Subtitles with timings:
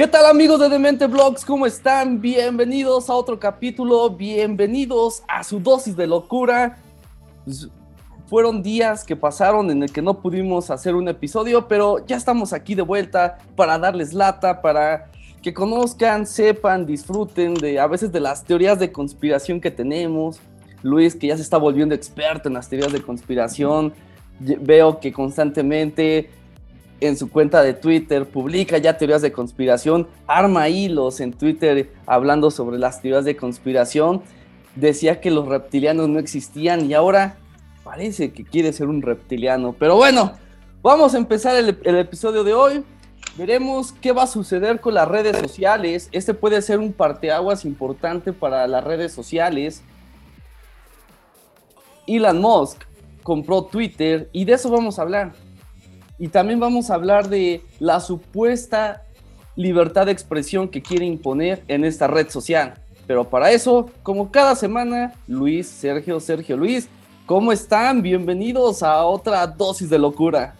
[0.00, 1.44] ¿Qué tal amigos de Demente Vlogs?
[1.44, 2.22] ¿Cómo están?
[2.22, 6.78] Bienvenidos a otro capítulo, bienvenidos a su dosis de locura.
[7.44, 7.68] Pues,
[8.24, 12.54] fueron días que pasaron en el que no pudimos hacer un episodio, pero ya estamos
[12.54, 15.10] aquí de vuelta para darles lata, para
[15.42, 20.40] que conozcan, sepan, disfruten de a veces de las teorías de conspiración que tenemos.
[20.82, 23.92] Luis, que ya se está volviendo experto en las teorías de conspiración,
[24.38, 26.30] veo que constantemente
[27.00, 32.50] en su cuenta de Twitter, publica ya teorías de conspiración, arma hilos en Twitter hablando
[32.50, 34.22] sobre las teorías de conspiración,
[34.74, 37.36] decía que los reptilianos no existían y ahora
[37.84, 39.74] parece que quiere ser un reptiliano.
[39.78, 40.32] Pero bueno,
[40.82, 42.84] vamos a empezar el, episodio de hoy.
[43.36, 46.08] Veremos qué va a suceder con las redes sociales.
[46.12, 49.82] Este puede ser un parteaguas importante para las redes sociales.
[52.06, 52.82] Elon Musk
[53.22, 55.32] compró Twitter y de eso vamos a hablar.
[56.20, 59.04] Y también vamos a hablar de la supuesta
[59.56, 62.74] libertad de expresión que quiere imponer en esta red social.
[63.06, 66.90] Pero para eso, como cada semana, Luis, Sergio, Sergio, Luis,
[67.24, 68.02] ¿cómo están?
[68.02, 70.54] Bienvenidos a otra dosis de locura.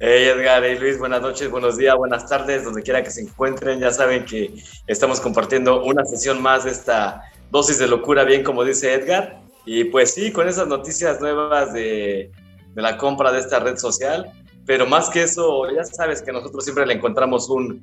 [0.00, 3.80] Hey Edgar, hey Luis, buenas noches, buenos días, buenas tardes, donde quiera que se encuentren.
[3.80, 4.52] Ya saben que
[4.86, 9.40] estamos compartiendo una sesión más de esta dosis de locura, bien como dice Edgar.
[9.64, 12.30] Y pues sí, con esas noticias nuevas de
[12.74, 14.32] de la compra de esta red social,
[14.66, 17.80] pero más que eso, ya sabes que nosotros siempre le encontramos un,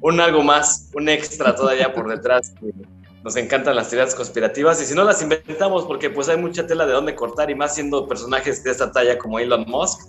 [0.00, 2.52] un algo más, un extra todavía por detrás.
[3.22, 6.86] nos encantan las teorías conspirativas y si no las inventamos porque pues hay mucha tela
[6.86, 10.00] de dónde cortar y más siendo personajes de esta talla como Elon Musk,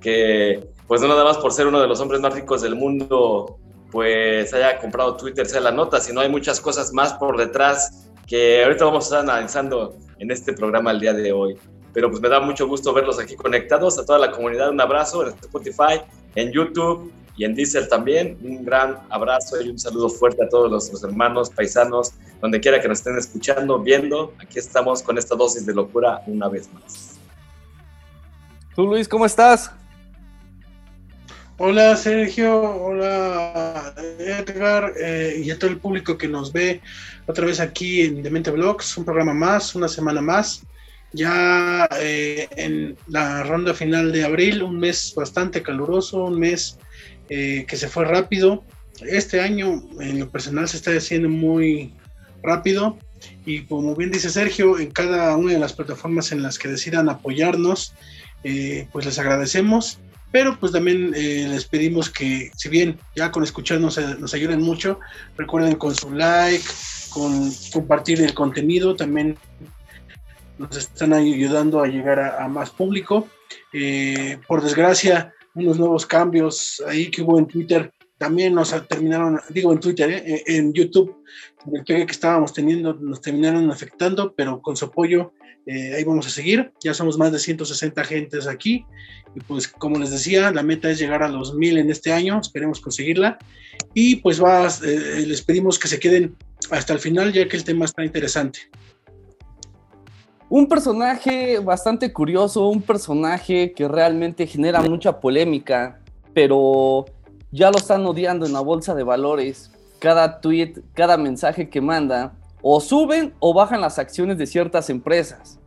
[0.00, 3.58] que pues no nada más por ser uno de los hombres más ricos del mundo
[3.90, 8.64] pues haya comprado Twitter, sea la nota, sino hay muchas cosas más por detrás que
[8.64, 11.58] ahorita vamos a estar analizando en este programa el día de hoy
[11.92, 15.26] pero pues me da mucho gusto verlos aquí conectados, a toda la comunidad un abrazo
[15.26, 16.00] en Spotify,
[16.34, 20.70] en YouTube y en Diesel también, un gran abrazo y un saludo fuerte a todos
[20.70, 25.64] los, hermanos, paisanos, donde quiera que nos estén escuchando, viendo, aquí estamos con esta dosis
[25.64, 27.18] de locura una vez más.
[28.74, 29.70] Tú Luis, ¿cómo estás?
[31.58, 36.80] Hola Sergio, hola Edgar eh, y a todo el público que nos ve
[37.26, 40.62] otra vez aquí en Demente Blogs, un programa más, una semana más
[41.12, 46.78] ya eh, en la ronda final de abril, un mes bastante caluroso, un mes
[47.28, 48.64] eh, que se fue rápido.
[49.06, 51.92] Este año en lo personal se está haciendo muy
[52.42, 52.98] rápido.
[53.44, 57.08] Y como bien dice Sergio, en cada una de las plataformas en las que decidan
[57.08, 57.94] apoyarnos,
[58.42, 60.00] eh, pues les agradecemos,
[60.32, 64.98] pero pues también les pedimos que si bien ya con escucharnos nos ayuden mucho,
[65.36, 66.64] recuerden con su like,
[67.10, 69.36] con compartir el contenido, también
[70.58, 73.28] nos están ayudando a llegar a, más público.
[73.72, 79.72] Eh, por desgracia, unos nuevos cambios ahí que hubo en Twitter también nos terminaron, digo
[79.72, 81.24] en Twitter, eh, en YouTube,
[81.72, 85.32] el pegue que estábamos teniendo nos terminaron afectando, pero con su apoyo
[85.66, 86.72] eh, ahí vamos a seguir.
[86.84, 88.86] Ya somos más de 160 agentes aquí
[89.34, 92.40] y pues como les decía, la meta es llegar a los mil en este año,
[92.40, 93.38] esperemos conseguirla
[93.92, 96.36] y pues va, les pedimos que se queden
[96.70, 98.70] hasta el final ya que el tema está interesante.
[100.54, 105.98] Un personaje bastante curioso, un personaje que realmente genera mucha polémica,
[106.34, 107.06] pero
[107.50, 109.72] ya lo están odiando en la bolsa de valores.
[109.98, 115.58] Cada tweet, cada mensaje que manda, o suben o bajan las acciones de ciertas empresas.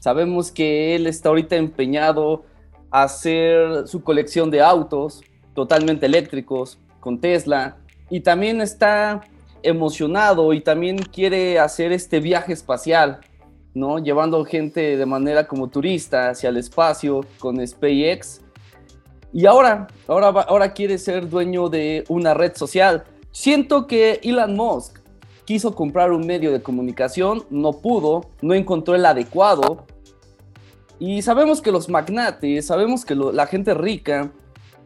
[0.00, 2.42] Sabemos que él está ahorita empeñado
[2.90, 5.22] a hacer su colección de autos
[5.54, 7.76] totalmente eléctricos con Tesla
[8.10, 9.20] y también está
[9.62, 13.20] emocionado y también quiere hacer este viaje espacial
[13.74, 13.98] ¿no?
[13.98, 18.40] Llevando gente de manera como turista hacia el espacio con SpaceX.
[19.32, 23.04] Y ahora, ahora, ahora quiere ser dueño de una red social.
[23.32, 25.00] Siento que Elon Musk
[25.44, 29.84] quiso comprar un medio de comunicación, no pudo, no encontró el adecuado.
[30.98, 34.32] Y sabemos que los magnates, sabemos que la gente rica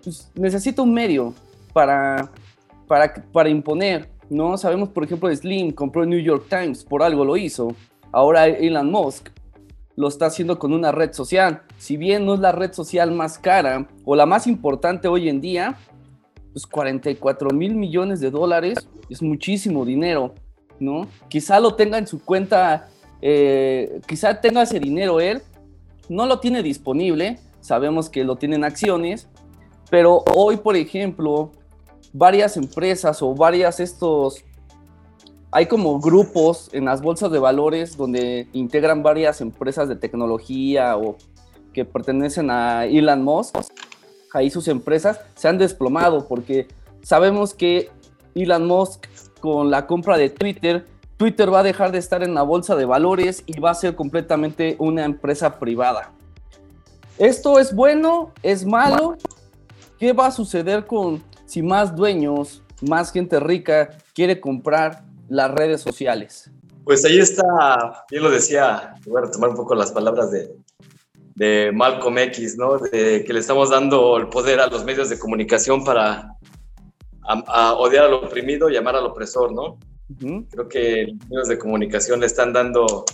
[0.03, 1.35] pues, necesita un medio
[1.73, 2.33] para,
[2.87, 4.57] para, para imponer, ¿no?
[4.57, 7.69] Sabemos, por ejemplo, Slim compró el New York Times, por algo lo hizo.
[8.13, 9.31] Ahora Elon Musk
[9.97, 11.63] lo está haciendo con una red social.
[11.77, 15.41] Si bien no es la red social más cara o la más importante hoy en
[15.41, 15.77] día,
[16.53, 20.35] pues 44 mil millones de dólares es muchísimo dinero,
[20.79, 21.09] ¿no?
[21.29, 22.89] Quizá lo tenga en su cuenta,
[23.21, 25.43] eh, quizá tenga ese dinero él,
[26.09, 29.29] no lo tiene disponible, sabemos que lo tienen acciones,
[29.91, 31.53] pero hoy, por ejemplo,
[32.13, 34.45] varias empresas o varias estos
[35.51, 41.17] hay como grupos en las bolsas de valores donde integran varias empresas de tecnología o
[41.73, 43.57] que pertenecen a Elon Musk.
[44.35, 46.69] Ahí sus empresas se han desplomado porque
[47.03, 47.91] sabemos que
[48.35, 49.07] Elon Musk
[49.41, 50.85] con la compra de Twitter,
[51.17, 53.97] Twitter va a dejar de estar en la bolsa de valores y va a ser
[53.97, 56.13] completamente una empresa privada.
[57.17, 58.33] ¿Esto es bueno?
[58.43, 59.17] ¿Es malo?
[59.99, 65.81] ¿Qué va a suceder con si más dueños, más gente rica quiere comprar las redes
[65.81, 66.51] sociales?
[66.85, 70.55] Pues ahí está, bien lo decía, voy a retomar un poco las palabras de,
[71.35, 72.79] de Malcolm X, ¿no?
[72.79, 76.35] De que le estamos dando el poder a los medios de comunicación para
[77.77, 79.79] odiar al oprimido y amar al opresor, ¿no?
[80.51, 83.05] Creo que los medios de comunicación le están dando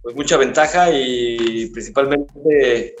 [0.00, 2.94] pues, mucha ventaja y principalmente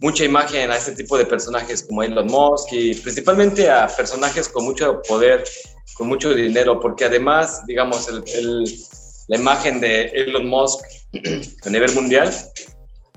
[0.00, 4.64] mucha imagen a este tipo de personajes como Elon Musk y principalmente a personajes con
[4.64, 5.44] mucho poder,
[5.94, 8.64] con mucho dinero, porque además, digamos, el
[9.28, 10.84] la imagen de Elon Musk
[11.64, 12.32] a nivel mundial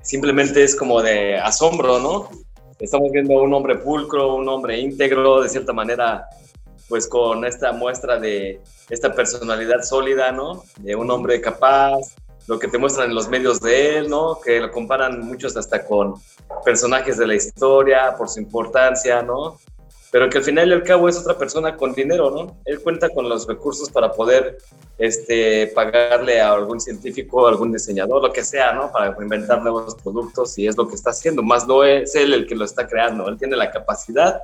[0.02, 2.28] simplemente es como de asombro, ¿no?
[2.78, 6.26] Estamos viendo un hombre pulcro, un hombre íntegro, de cierta manera,
[6.88, 8.60] pues con esta muestra de
[8.90, 10.64] esta personalidad sólida, ¿no?
[10.80, 12.00] De un hombre capaz,
[12.46, 14.38] lo que te muestran en los medios de él, ¿no?
[14.40, 16.14] Que lo comparan muchos hasta con
[16.64, 19.58] personajes de la historia por su importancia, ¿no?
[20.12, 22.58] Pero que al final y al cabo es otra persona con dinero, ¿no?
[22.66, 24.58] Él cuenta con los recursos para poder
[24.98, 28.92] este, pagarle a algún científico, algún diseñador, lo que sea, ¿no?
[28.92, 32.46] Para inventar nuevos productos y es lo que está haciendo, más no es él el
[32.46, 34.38] que lo está creando, él tiene la capacidad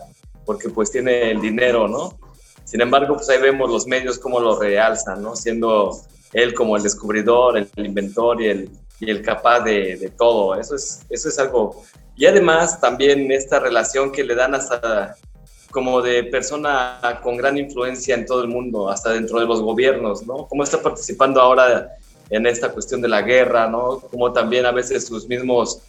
[0.46, 2.18] porque pues tiene el dinero, ¿no?
[2.64, 5.36] Sin embargo, pues ahí vemos los medios cómo lo realzan, ¿no?
[5.36, 6.00] Siendo
[6.32, 8.70] él como el descubridor, el, inventor y el,
[9.00, 10.54] y el capaz de, de, todo.
[10.54, 11.82] Eso es, eso es algo.
[12.16, 15.14] Y además también esta relación que le dan hasta
[15.70, 20.26] como de persona con gran influencia en todo el mundo, hasta dentro de los gobiernos,
[20.26, 20.46] ¿no?
[20.48, 21.90] Cómo está participando ahora
[22.30, 24.00] en esta cuestión de la guerra, ¿no?
[24.10, 25.80] Cómo también a veces sus mismos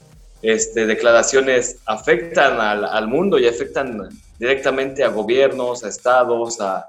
[0.42, 6.88] este, declaraciones afectan al, al, mundo y afectan directamente a gobiernos, a estados, a,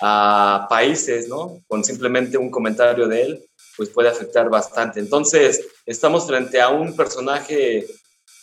[0.00, 1.62] a países, ¿no?
[1.66, 3.44] Con simplemente un comentario de él,
[3.76, 5.00] pues puede afectar bastante.
[5.00, 7.86] Entonces, estamos frente a un personaje,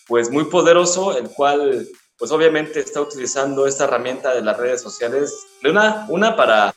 [0.07, 1.87] pues muy poderoso, el cual
[2.21, 6.71] pues obviamente está utilizando esta herramienta de las redes sociales, una, una para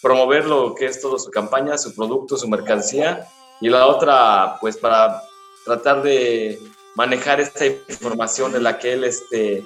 [0.00, 3.28] promover lo que es toda su campaña, su producto, su mercancía,
[3.60, 5.22] y la otra, pues para
[5.66, 6.58] tratar de
[6.94, 9.62] manejar esta información de la que él este,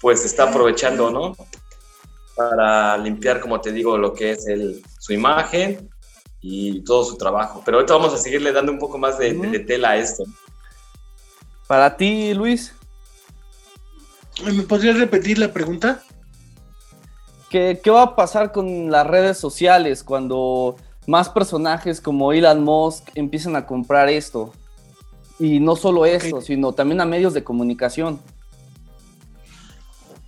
[0.00, 1.36] pues está aprovechando, ¿no?
[2.34, 5.90] Para limpiar, como te digo, lo que es el, su imagen
[6.40, 7.60] y todo su trabajo.
[7.66, 10.24] Pero ahorita vamos a seguirle dando un poco más de, de tela a esto.
[11.66, 12.72] Para ti, Luis.
[14.44, 16.02] ¿Me podrías repetir la pregunta?
[17.50, 20.76] ¿Qué, va a pasar con las redes sociales cuando
[21.06, 24.52] más personajes como Elon Musk empiezan a comprar esto?
[25.38, 28.20] Y no solo esto, sino también a medios de comunicación.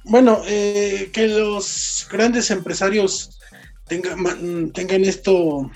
[0.04, 3.38] Bueno, eh, que los grandes empresarios
[3.86, 5.70] tengan, tengan esto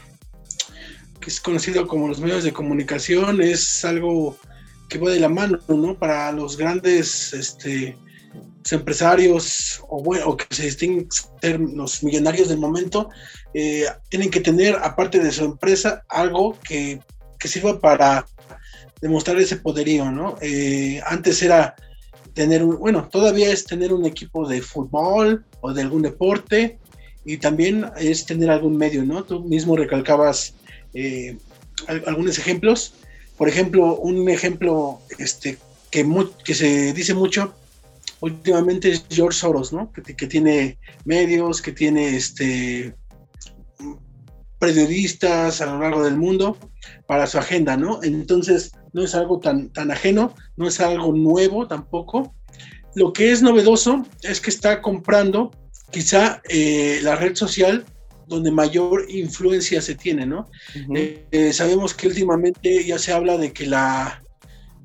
[1.20, 4.36] que es conocido como los medios de comunicación es algo
[4.88, 5.98] que va de la mano, ¿no?
[5.98, 7.96] Para los grandes este,
[8.72, 11.08] empresarios o, bueno, que se distinguen
[11.74, 13.10] los millonarios del momento,
[13.52, 17.00] eh, tienen que tener, aparte de su empresa, algo que,
[17.38, 18.26] que sirva para
[19.00, 20.36] demostrar ese poderío, ¿no?
[20.40, 21.74] Eh, antes era
[22.32, 26.78] tener un, bueno, todavía es tener un equipo de fútbol o de algún deporte
[27.24, 29.24] y también es tener algún medio, ¿no?
[29.24, 30.54] Tú mismo recalcabas
[30.94, 31.36] eh,
[32.06, 32.94] algunos ejemplos.
[33.36, 35.58] Por ejemplo, un ejemplo este,
[35.90, 36.06] que,
[36.44, 37.54] que se dice mucho
[38.24, 39.92] últimamente es George Soros, ¿no?
[39.92, 42.94] Que, tiene medios, que tiene este
[44.58, 46.56] periodistas a lo largo del mundo
[47.06, 48.02] para su agenda, ¿no?
[48.02, 52.34] Entonces, no es algo tan, tan ajeno, no es algo nuevo tampoco.
[52.94, 55.50] Lo que es novedoso es que está comprando
[55.90, 57.84] quizá eh, la red social
[58.26, 60.48] donde mayor influencia se tiene, ¿no?
[60.94, 64.22] Eh, eh, sabemos que últimamente ya se habla de que la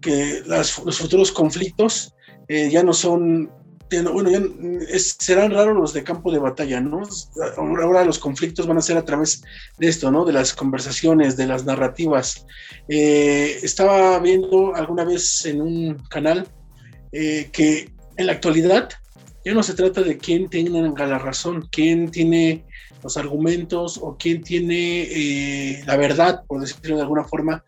[0.01, 2.13] que los futuros conflictos
[2.49, 3.51] eh, ya no son,
[4.11, 4.41] bueno, ya
[4.97, 7.03] serán raros los de campo de batalla, ¿no?
[7.57, 9.43] Ahora los conflictos van a ser a través
[9.77, 10.25] de esto, ¿no?
[10.25, 12.47] De las conversaciones, de las narrativas.
[12.87, 16.47] Eh, estaba viendo alguna vez en un canal
[17.11, 18.89] eh, que en la actualidad
[19.45, 22.65] ya no se trata de quién tenga la razón, quién tiene
[23.03, 27.63] los argumentos o quién tiene la verdad, por decirlo de alguna forma,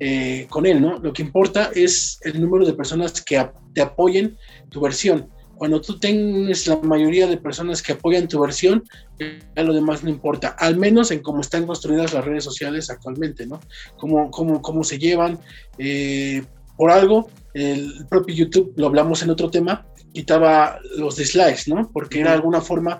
[0.00, 0.98] eh, con él, ¿no?
[0.98, 4.36] Lo que importa es el número de personas que te apoyen
[4.70, 5.30] tu versión.
[5.56, 8.82] Cuando tú tienes la mayoría de personas que apoyan tu versión,
[9.18, 13.46] ya lo demás no importa, al menos en cómo están construidas las redes sociales actualmente,
[13.46, 13.60] ¿no?
[13.96, 15.38] Cómo, cómo, cómo se llevan.
[15.78, 16.42] Eh,
[16.76, 21.90] por algo, el propio YouTube, lo hablamos en otro tema, quitaba los dislikes, ¿no?
[21.92, 22.98] Porque era alguna forma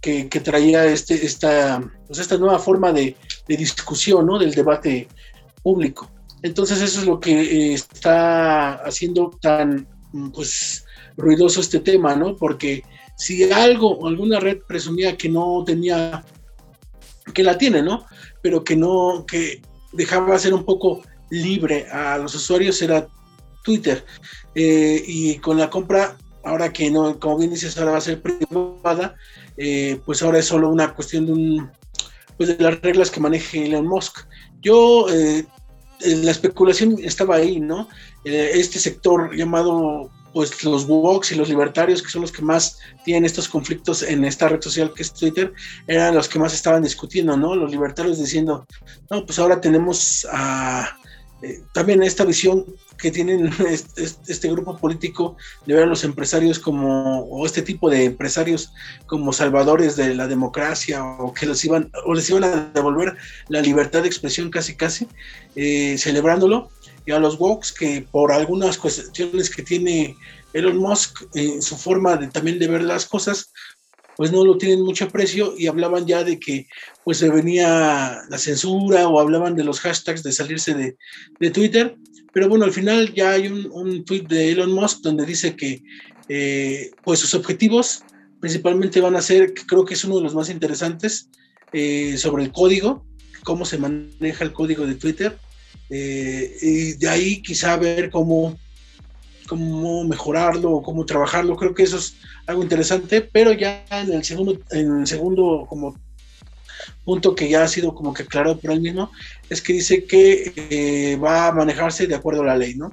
[0.00, 4.38] que, traía este, esta, pues esta nueva forma de, discusión, ¿no?
[4.38, 5.08] Del debate
[5.62, 6.10] público.
[6.42, 9.86] Entonces eso es lo que eh, está haciendo tan,
[10.34, 10.84] pues,
[11.16, 12.36] ruidoso este tema, ¿no?
[12.36, 12.82] Porque
[13.16, 16.24] si algo, alguna red presumía que no tenía,
[17.32, 18.04] que la tiene, ¿no?
[18.42, 23.06] Pero que no, que dejaba ser un poco libre a los usuarios era
[23.62, 24.04] Twitter.
[24.54, 28.20] Eh, y con la compra, ahora que no, como bien dices, ahora va a ser
[28.20, 29.14] privada,
[29.56, 31.70] eh, pues ahora es solo una cuestión de un,
[32.36, 34.26] pues de las reglas que maneje Elon Musk.
[34.60, 35.46] Yo, eh,
[36.04, 37.88] la especulación estaba ahí, ¿no?
[38.24, 43.24] este sector llamado pues los woks y los libertarios, que son los que más tienen
[43.24, 45.52] estos conflictos en esta red social que es Twitter,
[45.86, 47.54] eran los que más estaban discutiendo, ¿no?
[47.54, 48.66] Los libertarios diciendo,
[49.10, 50.96] no, pues ahora tenemos a,
[51.42, 52.64] eh, también esta visión
[53.02, 57.90] que tienen este, este, grupo político de ver a los empresarios como, o este tipo
[57.90, 58.72] de empresarios
[59.06, 63.16] como salvadores de la democracia, o que les iban, o les iban a devolver
[63.48, 65.08] la libertad de expresión casi casi,
[65.56, 66.70] eh, celebrándolo
[67.04, 70.16] y a los Woks que por algunas cuestiones que tiene
[70.52, 73.52] Elon Musk en su forma de también de ver las cosas,
[74.16, 76.68] pues no lo tienen mucho aprecio y hablaban ya de que
[77.02, 80.96] pues se venía la censura o hablaban de los hashtags de salirse de,
[81.40, 81.96] de Twitter.
[82.32, 85.82] Pero bueno, al final ya hay un, un tweet de Elon Musk donde dice que
[86.28, 88.04] eh, pues sus objetivos
[88.40, 91.28] principalmente van a ser, creo que es uno de los más interesantes,
[91.72, 93.06] eh, sobre el código,
[93.44, 95.38] cómo se maneja el código de Twitter
[95.90, 98.58] eh, y de ahí quizá ver cómo,
[99.46, 101.56] cómo mejorarlo o cómo trabajarlo.
[101.56, 105.96] Creo que eso es algo interesante, pero ya en el segundo, en el segundo como
[107.04, 109.10] punto que ya ha sido como que aclarado por él mismo,
[109.48, 112.92] es que dice que eh, va a manejarse de acuerdo a la ley, ¿no?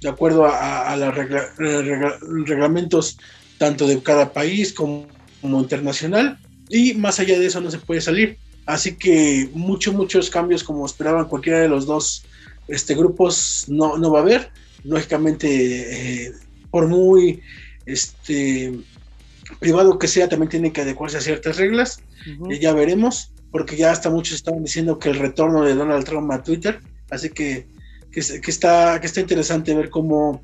[0.00, 1.14] De acuerdo a, los
[2.48, 3.18] reglamentos
[3.58, 5.06] tanto de cada país como,
[5.42, 8.38] internacional, y más allá de eso no se puede salir.
[8.66, 12.24] Así que muchos, muchos cambios como esperaban cualquiera de los dos
[12.68, 14.50] este, grupos no, no va a haber.
[14.84, 16.32] Lógicamente, eh,
[16.70, 17.40] por muy
[17.86, 18.78] este,
[19.58, 22.00] privado que sea, también tiene que adecuarse a ciertas reglas.
[22.50, 26.30] y ya veremos, porque ya hasta muchos estaban diciendo que el retorno de Donald Trump
[26.30, 26.80] a Twitter.
[27.10, 27.68] Así que,
[28.10, 30.42] que, está, que está interesante ver cómo,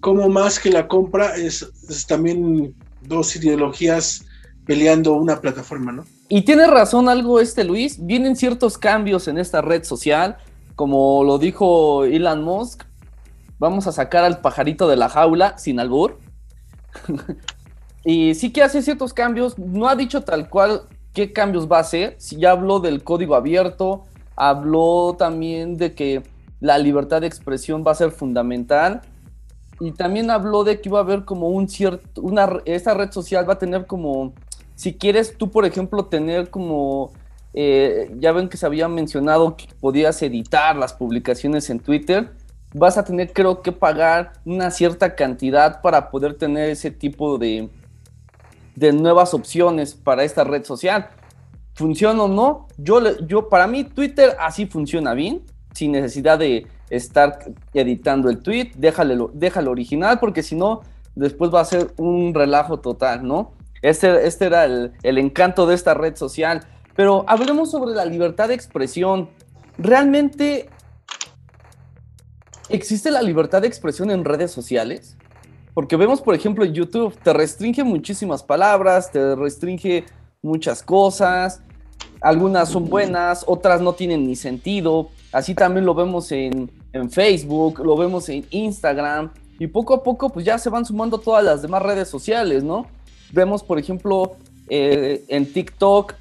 [0.00, 4.24] cómo más que la compra es, es también dos ideologías
[4.66, 6.04] peleando una plataforma, ¿no?
[6.28, 10.36] Y tiene razón algo este Luis, vienen ciertos cambios en esta red social,
[10.74, 12.84] como lo dijo Elon Musk,
[13.58, 16.18] vamos a sacar al pajarito de la jaula sin albur.
[18.10, 21.80] y sí que hace ciertos cambios, no ha dicho tal cual qué cambios va a
[21.80, 26.22] hacer, si ya habló del código abierto, habló también de que
[26.58, 29.02] la libertad de expresión va a ser fundamental
[29.78, 33.46] y también habló de que iba a haber como un cierto, una, esta red social
[33.46, 34.32] va a tener como
[34.74, 37.12] si quieres tú, por ejemplo, tener como,
[37.52, 42.30] eh, ya ven que se había mencionado que podías editar las publicaciones en Twitter,
[42.72, 47.68] vas a tener creo que pagar una cierta cantidad para poder tener ese tipo de,
[48.78, 51.08] de nuevas opciones para esta red social.
[51.74, 52.68] ¿Funciona o no?
[52.76, 55.42] Yo, yo, para mí Twitter así funciona bien,
[55.72, 57.38] sin necesidad de estar
[57.74, 60.82] editando el tweet, déjalo, déjalo original, porque si no,
[61.14, 63.52] después va a ser un relajo total, ¿no?
[63.82, 66.66] Este, este era el, encanto de esta red social.
[66.94, 69.28] Pero hablemos sobre la libertad de expresión.
[69.76, 70.68] ¿Realmente
[72.68, 75.16] existe la libertad de expresión en redes sociales?
[75.74, 80.04] Porque vemos, por ejemplo, YouTube, te restringe muchísimas palabras, te restringe
[80.42, 81.62] muchas cosas.
[82.20, 85.10] Algunas son buenas, otras no tienen ni sentido.
[85.32, 89.30] Así también lo vemos en, en Facebook, lo vemos en Instagram.
[89.58, 92.86] Y poco a poco, pues ya se van sumando todas las demás redes sociales, ¿no?
[93.32, 94.36] Vemos, por ejemplo,
[94.68, 96.14] eh, en TikTok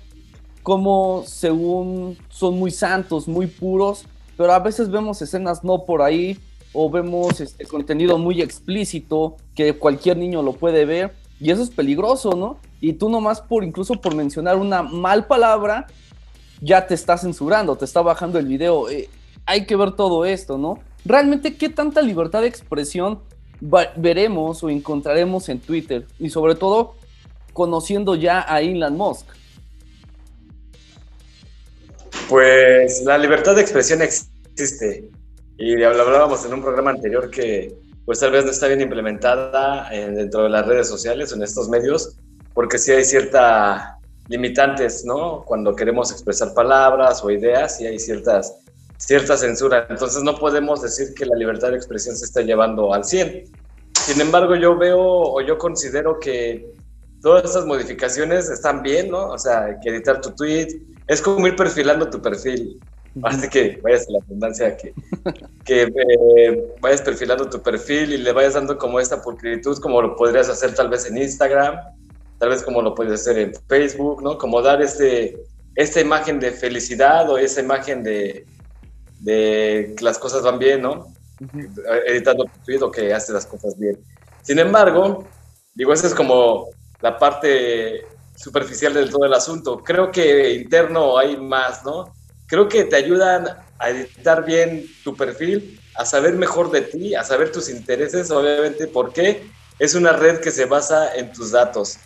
[0.64, 6.38] como según son muy santos, muy puros, pero a veces vemos escenas no por ahí
[6.80, 11.72] o vemos este contenido muy explícito que cualquier niño lo puede ver y eso es
[11.72, 12.60] peligroso, ¿no?
[12.80, 15.88] Y tú nomás por incluso por mencionar una mal palabra
[16.62, 18.92] ya te está censurando, te está bajando el video.
[18.92, 19.10] Eh,
[19.48, 20.78] hay que ver todo esto, ¿no?
[21.04, 23.22] Realmente qué tanta libertad de expresión
[23.96, 26.94] veremos o encontraremos en Twitter y sobre todo
[27.54, 29.26] conociendo ya a Elon Musk?
[32.30, 35.10] Pues la libertad de expresión existe
[35.58, 40.44] y hablábamos en un programa anterior que pues tal vez no está bien implementada dentro
[40.44, 42.18] de las redes sociales en estos medios
[42.54, 43.82] porque sí hay ciertas
[44.28, 45.44] limitantes, ¿no?
[45.46, 48.54] Cuando queremos expresar palabras o ideas y hay ciertas
[48.98, 49.88] cierta censura.
[49.90, 53.44] Entonces no podemos decir que la libertad de expresión se está llevando al 100.
[53.94, 56.74] Sin embargo, yo veo o yo considero que
[57.22, 59.30] todas esas modificaciones están bien, ¿no?
[59.30, 62.80] O sea, que editar tu tweet, es como ir perfilando tu perfil.
[63.24, 64.94] Así que vayas a la abundancia, que,
[65.66, 70.16] que eh, vayas perfilando tu perfil y le vayas dando como esta pulcritud, como lo
[70.16, 71.78] podrías hacer tal vez en Instagram,
[72.40, 74.38] tal vez como lo puedes hacer en Facebook, ¿no?
[74.38, 75.38] Como dar este,
[75.76, 78.46] esta imagen de felicidad o esa imagen de,
[79.20, 81.08] de que las cosas van bien, ¿no?
[82.06, 83.98] Editando tu tweet o que haces las cosas bien.
[84.42, 85.28] Sin embargo,
[85.74, 86.70] digo, esa es como
[87.02, 88.06] la parte
[88.36, 89.84] superficial del todo el asunto.
[89.84, 92.14] Creo que interno hay más, ¿no?
[92.48, 97.24] Creo que te ayudan a editar bien tu perfil, a saber mejor de ti, a
[97.24, 99.44] saber tus intereses, obviamente, porque
[99.80, 101.98] es una red que se basa en tus datos.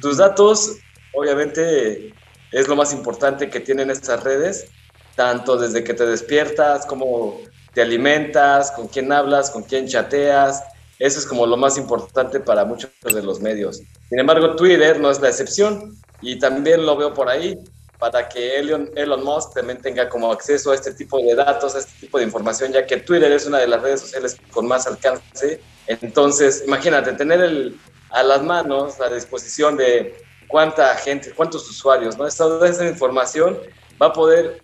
[0.00, 0.78] Tus datos,
[1.12, 2.14] obviamente,
[2.50, 4.68] es lo más importante que tienen estas redes,
[5.16, 7.38] tanto desde que te despiertas, como
[7.74, 10.64] te alimentas, con quién hablas, con quién chateas.
[10.98, 13.82] Eso es como lo más importante para muchos de los medios.
[14.08, 17.58] Sin embargo, Twitter no es la excepción y también lo veo por ahí
[18.00, 21.80] para que Elon, Elon Musk también tenga como acceso a este tipo de datos, a
[21.80, 24.86] este tipo de información, ya que Twitter es una de las redes sociales con más
[24.86, 25.60] alcance.
[25.86, 27.78] Entonces, imagínate, tener el,
[28.08, 30.16] a las manos la disposición de
[30.48, 32.26] cuánta gente, cuántos usuarios, ¿no?
[32.26, 33.58] Esa información
[34.00, 34.62] va a poder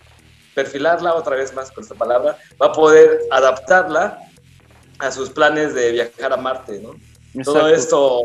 [0.54, 4.18] perfilarla otra vez más con esta palabra, va a poder adaptarla
[4.98, 6.94] a sus planes de viajar a Marte, ¿no?
[7.44, 8.22] Todo esto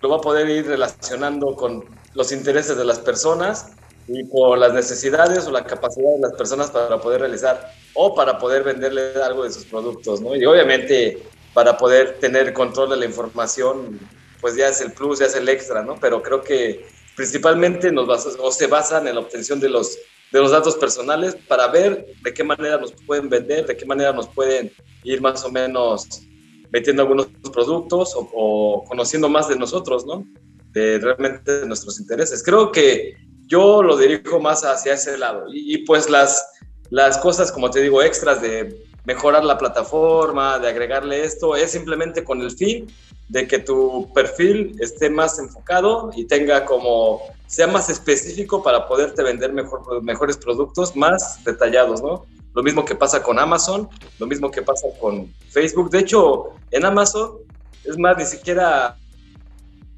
[0.00, 1.84] lo va a poder ir relacionando con
[2.14, 3.72] los intereses de las personas
[4.08, 8.38] y con las necesidades o la capacidad de las personas para poder realizar o para
[8.38, 10.34] poder venderle algo de sus productos, ¿no?
[10.34, 11.22] Y obviamente
[11.52, 13.98] para poder tener control de la información,
[14.40, 15.96] pues ya es el plus, ya es el extra, ¿no?
[16.00, 16.86] Pero creo que
[17.16, 19.98] principalmente nos basa, o se basan en la obtención de los,
[20.32, 24.12] de los datos personales para ver de qué manera nos pueden vender, de qué manera
[24.12, 24.72] nos pueden
[25.04, 26.22] ir más o menos
[26.70, 30.26] metiendo algunos productos o, conociendo más de nosotros, ¿no?
[30.72, 32.42] De realmente nuestros intereses.
[32.42, 33.16] Creo que
[33.48, 35.46] yo lo dirijo más hacia ese lado.
[35.52, 36.50] Y, pues las,
[36.90, 42.22] las cosas, como te digo, extras de mejorar la plataforma, de agregarle esto, es simplemente
[42.22, 42.86] con el fin
[43.28, 49.22] de que tu perfil esté más enfocado y tenga como, sea más específico para poderte
[49.22, 52.26] vender mejor, mejores productos más detallados, ¿no?
[52.54, 55.90] Lo mismo que pasa con Amazon, lo mismo que pasa con Facebook.
[55.90, 57.38] De hecho, en Amazon,
[57.84, 58.96] es más, ni siquiera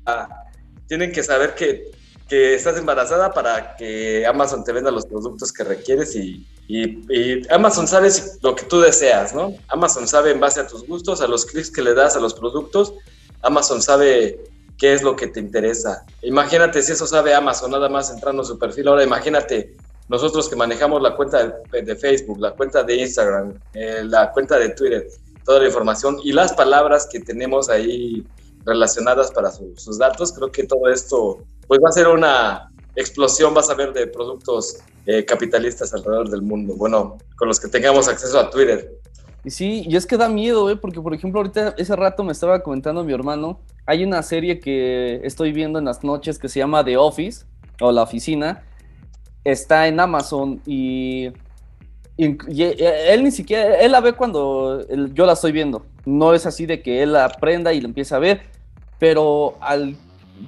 [0.06, 0.28] ah,
[0.86, 1.90] tienen que saber que,
[2.30, 7.86] que, estás embarazada para que Amazon te venda los productos que requieres y, y, Amazon
[7.86, 8.08] sabe
[8.42, 9.54] lo que tú deseas, ¿no?
[9.68, 12.34] Amazon sabe en base a tus gustos, a los clics que le das a los
[12.34, 12.94] productos,
[13.42, 14.40] Amazon sabe
[14.78, 16.06] qué es lo que te interesa.
[16.22, 18.88] Imagínate si eso sabe Amazon, nada más entrando a su perfil.
[18.88, 19.76] Ahora imagínate
[20.08, 24.70] nosotros que manejamos la cuenta de, Facebook, la cuenta de Instagram, eh, la cuenta de
[24.70, 25.06] Twitter,
[25.44, 28.26] toda la información y las palabras que tenemos ahí
[28.64, 33.70] relacionadas para sus datos, creo que todo esto pues va a ser una explosión, vas
[33.70, 36.74] a ver, de productos eh, capitalistas alrededor del mundo.
[36.74, 38.90] Bueno, con los que tengamos acceso a Twitter.
[39.44, 40.74] Y sí, y es que da miedo, ¿eh?
[40.74, 45.20] porque por ejemplo ahorita ese rato me estaba comentando mi hermano, hay una serie que
[45.22, 47.46] estoy viendo en las noches que se llama The Office
[47.80, 48.64] o La Oficina,
[49.44, 51.26] está en Amazon y,
[52.18, 55.87] e, él ni siquiera, él la ve cuando yo la estoy viendo.
[56.04, 58.42] No es así de que él la aprenda y la empiece a ver,
[58.98, 59.94] pero al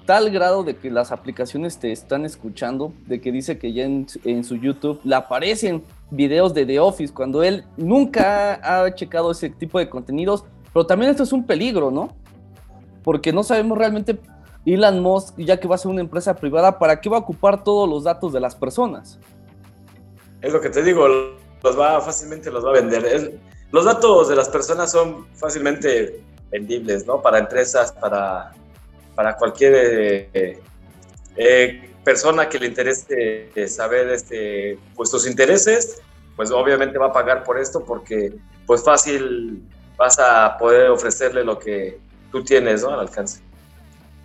[0.07, 4.45] tal grado de que las aplicaciones te están escuchando, de que dice que ya en,
[4.45, 9.79] su YouTube le aparecen videos de The Office cuando él nunca ha checado ese tipo
[9.79, 12.15] de contenidos, pero también esto es un peligro, ¿no?
[13.03, 14.19] Porque no sabemos realmente
[14.65, 17.65] Elon Musk, ya que va a ser una empresa privada, ¿para qué va a ocupar
[17.65, 19.19] todos los datos de las personas?
[20.41, 21.07] Es lo que te digo,
[21.63, 23.41] los va fácilmente los va a vender.
[23.71, 27.21] los datos de las personas son fácilmente vendibles, ¿no?
[27.23, 28.53] Para empresas, para,
[29.15, 29.73] para cualquier
[30.33, 30.61] eh,
[31.37, 36.01] eh, persona que le interese saber este, pues, tus intereses,
[36.37, 38.35] pues obviamente va a pagar por esto porque
[38.67, 39.63] pues fácil
[39.97, 41.99] vas a poder ofrecerle lo que
[42.31, 42.91] tú tienes, ¿no?
[42.91, 43.41] Al alcance.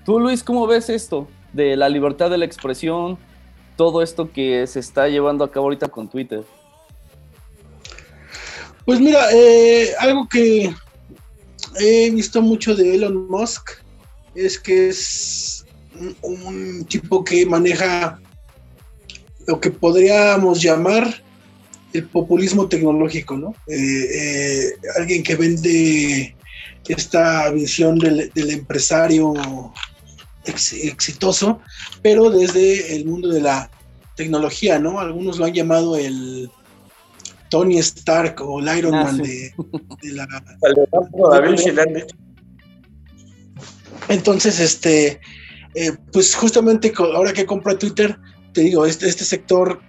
[0.05, 3.17] Tú, Luis, ¿cómo ves esto de la libertad de la expresión?
[3.75, 6.43] Todo esto que se está llevando a cabo ahorita con Twitter.
[8.85, 10.73] Pues mira, eh, algo que
[11.79, 13.71] he visto mucho de Elon Musk
[14.37, 15.65] es que es
[16.21, 18.19] un, tipo que maneja
[19.47, 21.23] lo que podríamos llamar
[21.93, 23.55] el populismo tecnológico, ¿no?
[23.67, 26.35] Eh, eh, alguien que vende
[26.87, 29.33] esta visión del, del empresario
[30.45, 31.59] exitoso,
[32.01, 33.69] pero desde el mundo de la
[34.15, 34.99] tecnología, ¿no?
[34.99, 36.49] Algunos lo han llamado el
[37.49, 39.53] Tony Stark o el Iron ah, Man de,
[40.03, 40.27] la...
[44.09, 45.19] Entonces, este,
[45.75, 48.17] eh, pues justamente ahora que compra Twitter,
[48.53, 49.79] te digo, este, este sector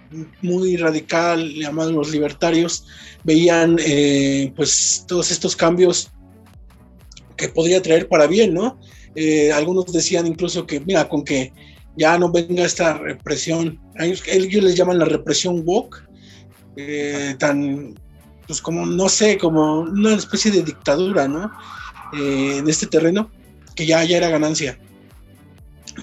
[0.41, 2.85] muy radical, llamado los libertarios,
[3.23, 6.11] veían eh, pues todos estos cambios
[7.37, 8.79] que podría traer para bien, ¿no?
[9.15, 11.53] Eh, algunos decían incluso que, mira, con que
[11.97, 16.07] ya no venga esta represión, ellos, ellos les llaman la represión woke,
[17.39, 17.95] tan,
[18.47, 21.51] pues como, no sé, como una especie de dictadura, ¿no?
[22.13, 23.29] en este terreno,
[23.79, 24.77] que ya, ya era ganancia.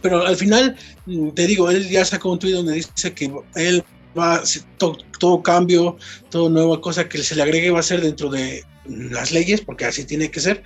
[0.01, 3.85] Pero al final, mm, te digo, él ya sacó un tweet donde dice que él
[4.19, 4.43] va,
[4.79, 5.99] todo, todo cambio,
[6.31, 9.85] toda nueva cosa que se le agregue va a ser dentro de las leyes, porque
[9.85, 10.63] así tiene que ser.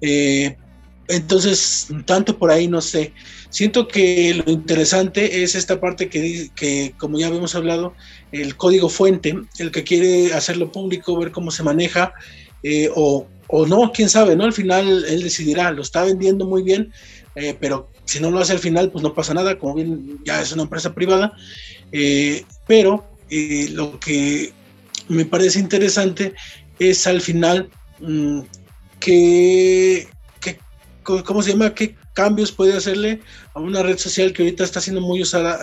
[0.00, 0.56] Eh,
[1.06, 3.12] entonces, tanto por ahí no sé.
[3.48, 7.94] Siento que lo interesante es esta parte que, que, como ya habíamos hablado,
[8.32, 12.12] el código fuente, el que quiere hacerlo público, ver cómo se maneja,
[12.64, 14.44] eh, o, o, no, quién sabe, ¿no?
[14.44, 16.90] Al final él decidirá, lo está vendiendo muy bien,
[17.34, 20.40] eh, pero si no lo hace al final, pues no pasa nada, como bien ya
[20.40, 21.34] es una empresa privada,
[21.92, 24.54] eh, pero eh, lo que
[25.08, 26.32] me parece interesante
[26.78, 27.68] es al final
[28.00, 28.40] mm,
[28.98, 30.08] que,
[31.02, 31.74] ¿cómo se llama?
[31.74, 33.20] ¿Qué cambios puede hacerle
[33.52, 35.58] a una red social que ahorita está siendo muy usada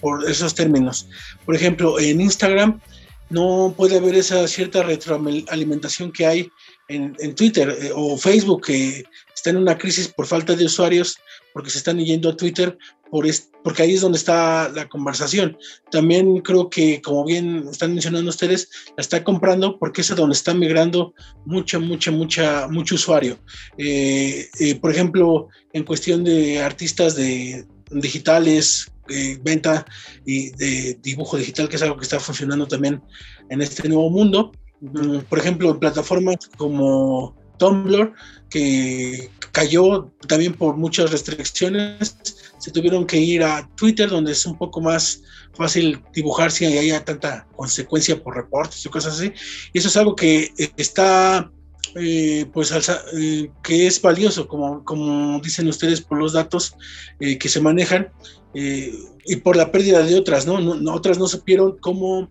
[0.00, 1.08] por esos términos?
[1.44, 2.80] Por ejemplo, en Instagram
[3.28, 6.50] no puede haber esa cierta retroalimentación que hay
[6.88, 11.18] en, en Twitter o Facebook, que está en una crisis por falta de usuarios
[11.54, 12.76] porque se están yendo a Twitter,
[13.10, 13.26] por
[13.62, 15.56] porque ahí es donde está la conversación.
[15.90, 20.34] También creo que, como bien están mencionando ustedes, la está comprando porque es a donde
[20.34, 21.14] está migrando
[21.46, 23.38] mucha, mucha, mucha, mucho usuario.
[23.78, 29.86] Eh, eh, por ejemplo, en cuestión de artistas de digitales, eh, venta
[30.26, 33.00] y de dibujo digital, que es algo que está funcionando también
[33.48, 34.50] en este nuevo mundo.
[34.80, 38.12] Mm, por ejemplo, plataformas como Tumblr,
[38.50, 42.16] que cayó también por muchas restricciones,
[42.58, 45.22] se tuvieron que ir a Twitter, donde es un poco más
[45.54, 49.32] fácil dibujar si haya tanta consecuencia por reportes y cosas así.
[49.72, 51.50] Y eso es algo que eh, está,
[51.94, 56.74] eh, pues, eh, que es valioso, como, como dicen ustedes, por los datos
[57.18, 58.10] que se manejan
[58.54, 60.60] y por la pérdida de otras, ¿no?
[60.60, 60.94] ¿no?
[60.94, 62.30] Otras no supieron cómo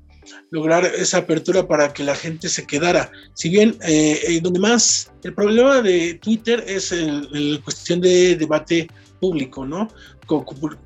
[0.50, 3.12] lograr esa apertura para que la gente se quedara.
[3.34, 8.88] Si bien, eh, eh, donde más, el problema de Twitter es en cuestión de debate
[9.20, 9.88] público, ¿no?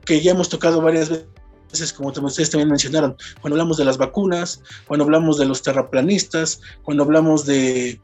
[0.06, 4.62] Que ya hemos tocado varias veces, como ustedes también mencionaron, cuando hablamos de las vacunas,
[4.88, 8.00] cuando hablamos de los terraplanistas, cuando hablamos de,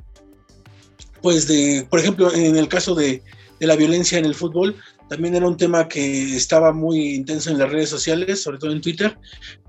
[1.21, 3.21] pues de, por ejemplo, en el caso de
[3.59, 4.75] la violencia en el fútbol,
[5.13, 8.82] también era un tema que estaba muy intenso en las redes sociales, sobre todo en
[8.82, 9.15] Twitter,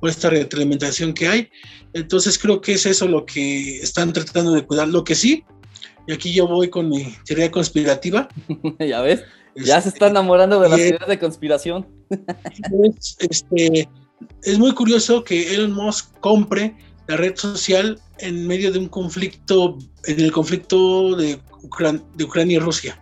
[0.00, 1.50] por esta retroalimentación que hay.
[1.92, 4.88] Entonces creo que es eso lo que están tratando de cuidar.
[4.88, 5.44] Lo que sí,
[6.06, 8.26] y aquí yo voy con mi teoría conspirativa.
[8.78, 9.22] ya ves,
[9.54, 11.86] ya se está enamorando de la teoría de conspiración.
[12.08, 13.86] es, este,
[14.44, 16.74] es muy curioso que Elon Musk compre
[17.06, 21.38] la red social en medio de un conflicto, en el conflicto de,
[22.14, 22.98] de Ucrania y Rusia,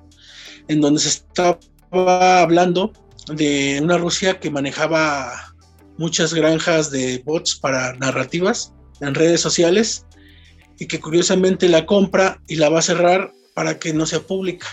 [0.66, 1.56] en donde se está
[1.92, 2.92] hablando
[3.34, 5.54] de una Rusia que manejaba
[5.98, 10.06] muchas granjas de bots para narrativas en redes sociales
[10.78, 14.66] y que curiosamente la compra y la va a cerrar para que no sea pública.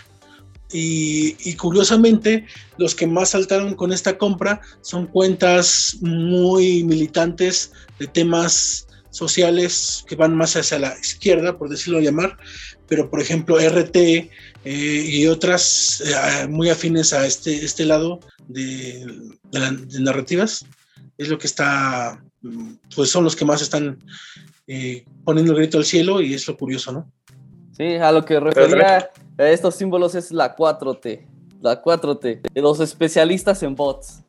[0.72, 2.46] Y, curiosamente,
[2.78, 10.16] los que más saltaron con esta compra son cuentas muy militantes de temas sociales que
[10.16, 12.38] van más hacia la izquierda, por decirlo llamar,
[12.88, 14.30] pero por ejemplo RT
[14.65, 19.06] eh, y otras eh, muy afines a este, este lado de,
[20.00, 20.65] narrativas,
[21.17, 22.22] es lo que está,
[22.95, 24.00] pues son los que más están
[24.67, 27.12] eh, poniendo el grito al cielo y es lo curioso, ¿no?
[27.76, 31.26] Sí, a lo que refería a estos símbolos es la 4T,
[31.62, 34.22] la 4T, de los especialistas en bots.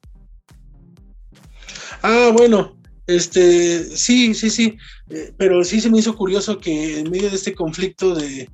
[2.03, 4.79] Ah, bueno, este, sí, sí, sí,
[5.11, 8.49] eh, pero sí se me hizo curioso que en medio de este conflicto de,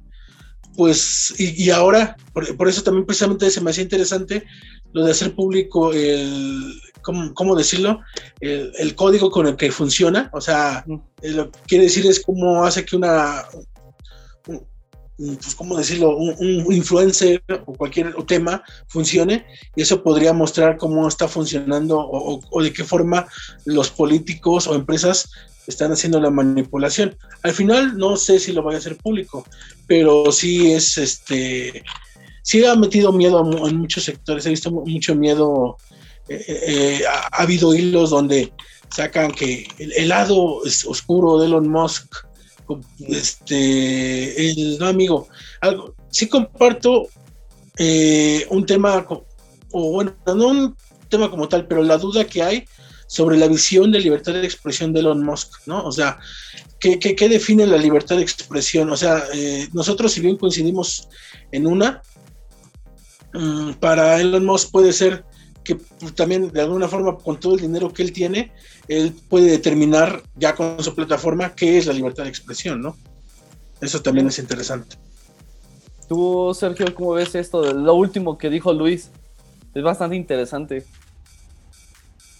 [0.76, 4.44] pues, y, ahora, por, eso también precisamente se me hacía interesante
[4.92, 8.00] lo de hacer público el, ¿cómo, decirlo?
[8.40, 10.84] El, código con el que funciona, o sea,
[11.22, 13.44] eh, lo que quiere decir es cómo hace que una,
[15.16, 16.16] pues, ¿cómo decirlo?
[16.16, 22.72] Un, influencer o cualquier tema funcione y eso podría mostrar cómo está funcionando o, de
[22.72, 23.26] qué forma
[23.64, 25.31] los políticos o empresas
[25.66, 27.16] están haciendo la manipulación.
[27.42, 29.46] Al final no sé si lo vaya a hacer público,
[29.87, 31.83] pero sí es este,
[32.42, 35.79] sí ha metido miedo en muchos sectores, he visto mucho miedo,
[36.29, 38.52] eh, eh, ha, habido hilos donde
[38.90, 42.25] sacan que el, lado oscuro de Elon Musk
[42.98, 45.29] este, el, no amigo,
[45.61, 47.09] algo, sí comparto
[47.79, 49.07] eh, un tema,
[49.72, 50.76] o bueno, no
[51.09, 52.64] tema como tal, pero la duda que hay
[53.07, 55.85] sobre la visión de libertad de expresión de Elon Musk, ¿no?
[55.85, 56.18] O sea,
[56.81, 58.90] ¿qué, qué, define la libertad de expresión?
[58.90, 61.09] O sea, eh, nosotros si bien coincidimos
[61.52, 62.02] en una,
[63.33, 65.24] mm, para Elon Musk puede ser
[65.66, 68.52] que pues, también de alguna forma con todo el dinero que él tiene,
[68.87, 72.96] él puede determinar ya con su plataforma qué es la libertad de expresión, ¿no?
[73.81, 74.96] Eso también es interesante.
[76.09, 77.62] Tú, Sergio, ¿cómo ves esto?
[77.62, 79.11] De lo último que dijo Luis.
[79.74, 80.87] Es bastante interesante.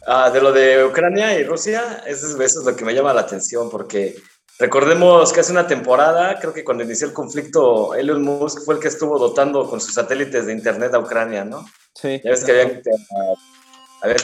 [0.07, 3.69] Ah, de lo de Ucrania y Rusia, eso es, lo que me llama la atención,
[3.69, 4.15] porque
[4.59, 8.81] recordemos que hace una temporada, creo que cuando inició el conflicto, Elon Musk fue el
[8.81, 11.67] que estuvo dotando con sus satélites de internet a Ucrania, ¿no?
[11.95, 12.21] Sí.
[12.23, 12.83] Ya ves que habían,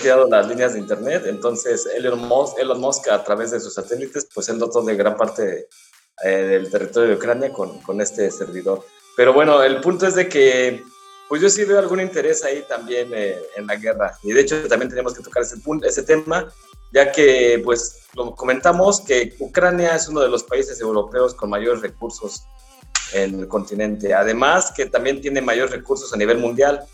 [0.01, 4.29] tirado las líneas de internet, entonces Elon Musk, Elon Musk a través de sus satélites,
[4.35, 5.68] pues él dotó de gran parte
[6.23, 8.85] eh, del territorio de Ucrania con, con este servidor.
[9.16, 10.83] Pero bueno, el punto es de que
[11.33, 14.18] pues yo sí veo algún interés ahí también eh, en la guerra.
[14.23, 16.53] Y de hecho también tenemos que tocar ese, punto, ese tema,
[16.92, 21.81] ya que pues lo comentamos que Ucrania es uno de los países europeos con mayores
[21.81, 22.42] recursos
[23.12, 24.14] en el continente.
[24.14, 26.85] Además que también tiene mayores recursos a nivel mundial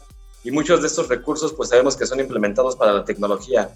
[0.44, 3.70] y muchos de estos recursos pues sabemos que son implementados para la tecnología.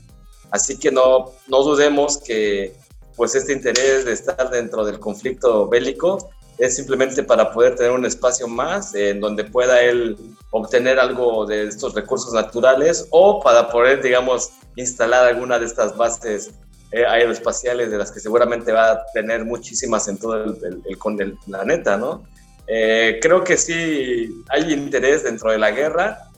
[0.50, 2.76] Así que no, no dudemos que
[3.16, 8.04] pues este interés de estar dentro del conflicto bélico es simplemente para poder tener un
[8.04, 10.16] espacio más en donde pueda él
[10.50, 16.52] obtener algo de estos recursos naturales o para poder, digamos, instalar alguna de estas bases
[16.92, 21.96] eh, aeroespaciales de las que seguramente va a tener muchísimas en todo el, el, planeta,
[21.96, 22.22] ¿no?
[22.66, 26.30] Eh, creo que sí hay interés dentro de la guerra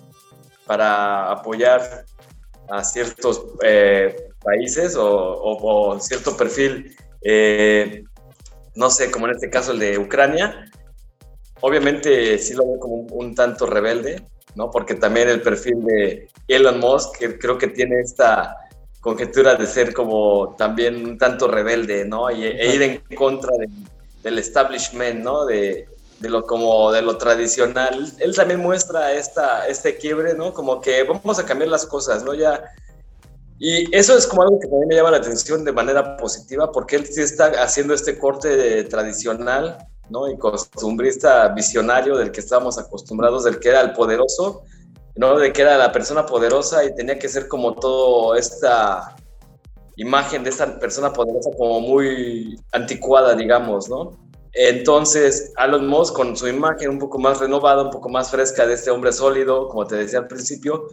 [0.65, 2.05] para apoyar
[2.71, 6.97] a ciertos eh, países o, o, cierto perfil
[8.75, 10.71] no sé, como en este caso el de Ucrania,
[11.61, 14.23] obviamente sí lo veo como un, tanto rebelde,
[14.55, 14.71] ¿no?
[14.71, 18.57] Porque también el perfil de Elon Musk, que creo que tiene esta
[19.01, 22.31] conjetura de ser como también un tanto rebelde, ¿no?
[22.31, 23.53] Y, e ir en contra
[24.23, 25.45] del establishment, ¿no?
[25.45, 25.89] De,
[26.21, 28.13] de, lo como de lo tradicional.
[28.19, 30.53] Él también muestra esta, este quiebre, ¿no?
[30.53, 32.35] Como que vamos a cambiar las cosas, ¿no?
[32.35, 32.65] Ya
[33.59, 36.97] y eso es como algo que también me llama la atención de manera positiva, porque
[36.97, 39.79] él sí está haciendo este corte tradicional,
[40.11, 40.29] ¿no?
[40.29, 44.65] Y costumbrista visionario del que estábamos acostumbrados, del que era el poderoso,
[45.17, 45.39] ¿no?
[45.39, 49.15] De que era la persona poderosa y tenía que ser como todo esta
[49.97, 54.19] imagen de esta persona poderosa como muy anticuada, digamos, ¿no?
[54.53, 58.75] Entonces, Elon Musk con su imagen un poco más renovada, un poco más fresca de
[58.75, 60.87] este hombre sólido, como te decía al principio,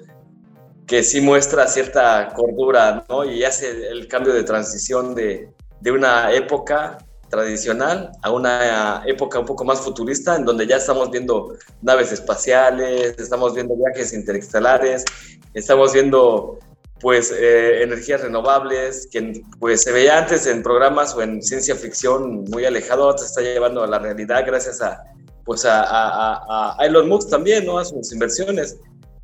[0.91, 3.23] que sí muestra cierta cordura, ¿no?
[3.23, 5.47] Y hace el cambio de transición de,
[5.79, 6.97] de una época
[7.29, 13.15] tradicional a una época un poco más futurista, en donde ya estamos viendo naves espaciales,
[13.17, 15.05] estamos viendo viajes interestelares,
[15.53, 16.59] estamos viendo
[16.99, 22.43] pues eh, energías renovables, que pues se veía antes en programas o en ciencia ficción
[22.49, 25.01] muy alejado, se está llevando a la realidad gracias a
[25.45, 27.79] pues a, a, a Elon Musk también, ¿no?
[27.79, 28.77] A sus inversiones.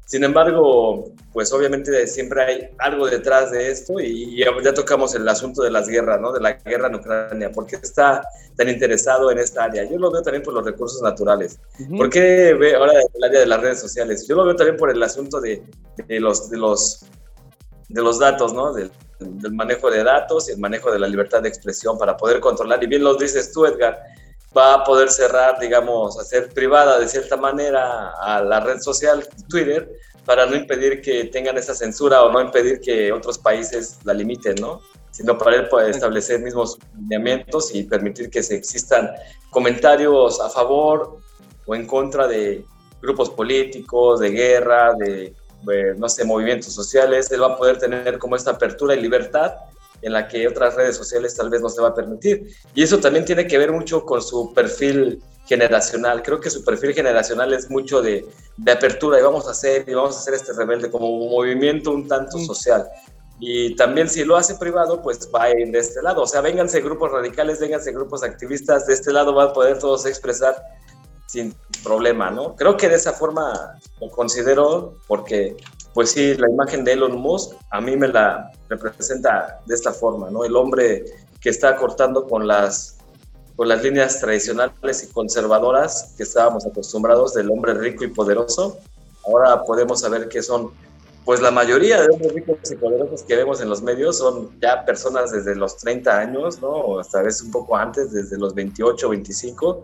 [0.07, 5.61] Sin embargo, pues obviamente siempre hay algo detrás de esto y ya tocamos el asunto
[5.61, 6.31] de las guerras, ¿no?
[6.31, 7.51] De la guerra en Ucrania.
[7.51, 8.21] ¿Por qué está
[8.55, 9.83] tan interesado en esta área?
[9.83, 11.59] Yo lo veo también por los recursos naturales.
[11.97, 14.25] ¿Por qué ve ahora el área de las redes sociales?
[14.25, 15.61] Yo lo veo también por el asunto de,
[16.07, 17.05] los, de, los,
[17.89, 18.71] de los datos, ¿no?
[18.71, 18.89] Del,
[19.19, 22.81] del manejo de datos y el manejo de la libertad de expresión para poder controlar.
[22.81, 24.01] Y bien lo dices tú, Edgar,
[24.57, 29.89] va a poder cerrar, digamos, hacer privada de cierta manera a la red social Twitter
[30.25, 34.55] para no impedir que tengan esa censura o no impedir que otros países la limiten,
[34.59, 34.81] ¿no?
[35.11, 39.09] Sino para él poder establecer mismos lineamientos y permitir que se existan
[39.51, 41.19] comentarios a favor
[41.65, 42.65] o en contra de
[43.01, 47.31] grupos políticos, de guerra, de, de no sé, movimientos sociales.
[47.31, 49.53] Él va a poder tener como esta apertura y libertad
[50.01, 52.47] en la que otras redes sociales tal vez no se va a permitir.
[52.73, 56.21] Y eso también tiene que ver mucho con su perfil generacional.
[56.21, 58.25] Creo que su perfil generacional es mucho de,
[58.57, 61.91] de apertura y vamos a hacer y vamos a hacer este rebelde como un movimiento
[61.91, 62.87] un tanto social.
[63.39, 66.23] Y también si lo hace privado, pues va a ir de este lado.
[66.23, 70.05] O sea, vénganse grupos radicales, vénganse grupos activistas, de este lado van a poder todos
[70.05, 70.61] expresar
[71.27, 72.55] sin problema, ¿no?
[72.55, 75.55] Creo que de esa forma lo considero porque
[75.97, 80.29] pues sí, la imagen de Elon Musk a mí me la representa de esta forma,
[80.29, 80.45] ¿no?
[80.45, 81.05] El hombre
[81.41, 82.99] que está cortando con las,
[83.55, 88.77] con las líneas tradicionales y conservadoras que estábamos acostumbrados del hombre rico y poderoso.
[89.25, 90.69] Ahora podemos saber que son,
[91.25, 94.85] pues la mayoría de hombres ricos y poderosos que vemos en los medios son ya
[94.85, 96.69] personas desde los 30 años, ¿no?
[96.69, 99.83] O hasta vez un poco antes, desde los 28, 25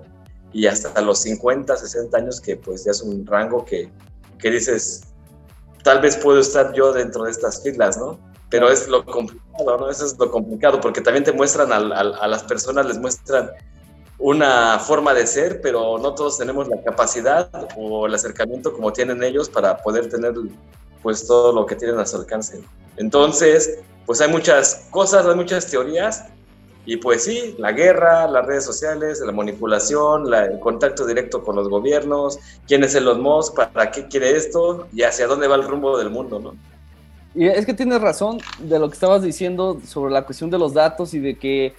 [0.51, 3.89] y hasta los 50, 60 años, que pues ya es un rango que,
[4.37, 5.07] que dices,
[5.83, 8.19] tal vez puedo estar yo dentro de estas filas, ¿no?
[8.49, 9.89] Pero es lo complicado, ¿no?
[9.89, 13.51] Eso es lo complicado, porque también te muestran a las personas, les muestran
[14.19, 19.21] una forma de ser, pero no todos tenemos la capacidad o el acercamiento como tienen
[19.23, 20.33] ellos para poder tener
[21.01, 22.63] pues todo lo que tienen a su alcance.
[22.95, 26.25] Entonces, pues hay muchas cosas, hay muchas teorías
[26.85, 31.69] y pues sí, la guerra, las redes sociales, la manipulación, el contacto directo con los
[31.69, 35.97] gobiernos, quién es Elon Musk, para qué quiere esto y hacia dónde va el rumbo
[35.97, 36.55] del mundo, ¿no?
[37.35, 40.73] Y es que tienes razón de lo que estabas diciendo sobre la cuestión de los
[40.73, 41.73] datos y de que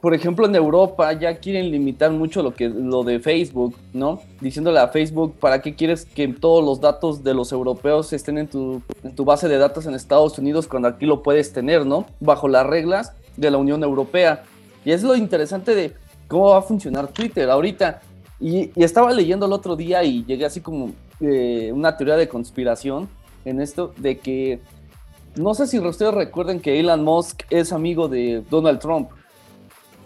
[0.00, 4.20] por ejemplo, en Europa ya quieren limitar mucho lo, que, lo de Facebook, ¿no?
[4.40, 8.46] Diciéndole a Facebook, ¿para qué quieres que todos los datos de los europeos estén en
[8.46, 12.06] tu, en tu base de datos en Estados Unidos cuando aquí lo puedes tener, ¿no?
[12.20, 14.44] Bajo las reglas de la Unión Europea.
[14.84, 15.94] Y es lo interesante de
[16.28, 18.00] cómo va a funcionar Twitter ahorita.
[18.40, 23.08] Y, estaba leyendo el otro día y llegué así como eh, una teoría de conspiración
[23.44, 24.60] en esto, de que
[25.36, 29.10] no sé si ustedes recuerden que Elon Musk es amigo de Donald Trump.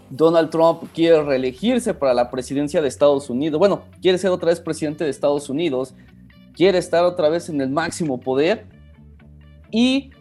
[0.09, 3.57] Donald Trump quiere reelegirse para la presidencia de Estados Unidos.
[3.57, 5.93] Bueno, quiere ser otra vez presidente de Estados Unidos.
[6.53, 8.65] Quiere estar otra vez en el máximo poder.
[9.71, 10.11] Y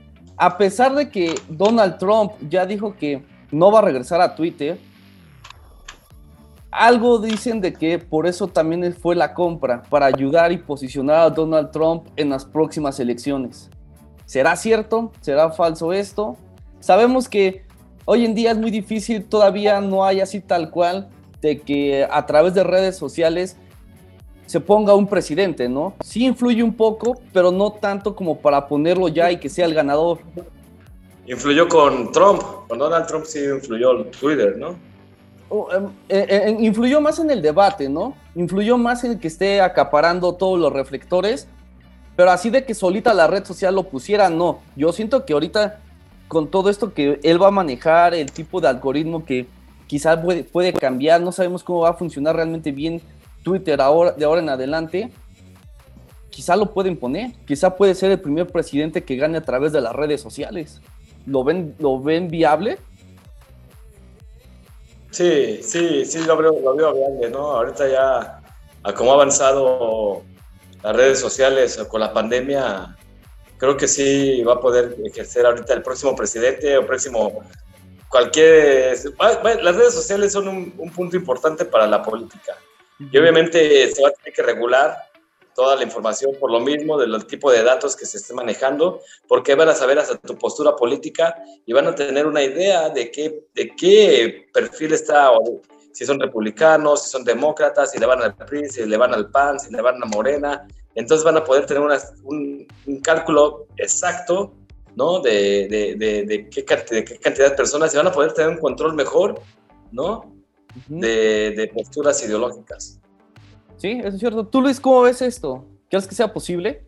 [0.40, 3.22] a pesar de que Donald Trump ya dijo que
[3.52, 4.78] no va a regresar a Twitter,
[6.70, 11.28] algo dicen de que por eso también fue la compra, para ayudar y posicionar a
[11.28, 13.68] Donald Trump en las próximas elecciones.
[14.24, 15.12] ¿Será cierto?
[15.20, 16.38] ¿Será falso esto?
[16.78, 17.66] Sabemos que
[18.06, 21.10] hoy en día es muy difícil, todavía no hay así tal cual
[21.42, 23.58] de que a través de redes sociales
[24.50, 25.94] se ponga un presidente, ¿no?
[26.02, 29.74] Sí influye un poco, pero no tanto como para ponerlo ya y que sea el
[29.74, 30.18] ganador.
[31.24, 34.70] Influyó con Trump, con Donald Trump sí influyó Twitter, ¿no?
[35.72, 38.16] Em, eh, eh, influyó más en el debate, ¿no?
[38.34, 41.46] Influyó más en que esté acaparando todos los reflectores,
[42.16, 44.58] pero así de que solita la red social lo pusiera, no.
[44.74, 45.78] Yo siento que ahorita
[46.26, 49.46] con todo esto que él va a manejar, el tipo de algoritmo que
[49.86, 53.00] quizás puede, puede cambiar, no sabemos cómo va a funcionar realmente bien
[53.42, 55.10] Twitter ahora, de ahora en adelante,
[56.30, 59.80] quizá lo pueden poner, quizá puede ser el primer presidente que gane a través de
[59.80, 60.80] las redes sociales.
[61.26, 62.78] ¿Lo ven, lo ven viable?
[65.10, 66.54] Sí, sí, sí, lo veo,
[66.94, 67.50] viable, ¿no?
[67.50, 68.40] Ahorita ya,
[68.82, 70.22] a cómo ha avanzado
[70.82, 72.96] las redes sociales con la pandemia,
[73.58, 77.42] creo que sí va a poder ejercer ahorita el próximo presidente o próximo
[78.08, 78.96] cualquier...
[79.62, 82.56] Las redes sociales son un, punto importante para la política
[83.00, 85.10] y obviamente se va a tener que regular
[85.54, 89.54] toda la información por lo mismo del tipo de datos que se esté manejando, porque
[89.54, 91.36] van a saber hasta tu postura política
[91.66, 95.32] y van a tener una idea de qué, de qué perfil está,
[95.92, 99.30] si son republicanos, si son demócratas, si le van al PRI, si le van al
[99.30, 101.82] PAN, si le van a Morena, entonces van a poder tener
[102.24, 102.66] un,
[103.02, 104.54] cálculo exacto,
[104.96, 105.20] ¿no?
[105.20, 109.40] De, de, qué, cantidad de personas y van a poder tener un control mejor,
[109.92, 110.39] ¿no?
[110.88, 112.98] De, posturas ideológicas.
[113.76, 114.46] Sí, eso es cierto.
[114.46, 115.66] ¿Tú, Luis, cómo ves esto?
[115.88, 116.86] ¿Crees que sea posible?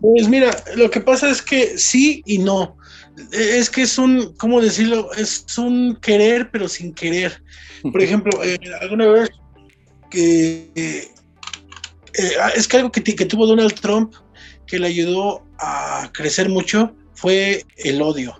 [0.00, 2.76] Pues mira, lo que pasa es que sí y no.
[3.32, 5.12] Es que es un, ¿cómo decirlo?
[5.12, 7.42] Es un querer, pero sin querer.
[7.82, 9.30] Por ejemplo, eh, alguna vez
[10.10, 10.70] que
[12.14, 14.14] eh, ah, es que algo que, tuvo Donald Trump
[14.66, 18.39] que le ayudó a crecer mucho fue el odio.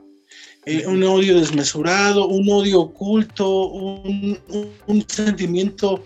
[0.67, 4.39] Eh, un odio desmesurado, un odio oculto, un,
[5.07, 6.05] sentimiento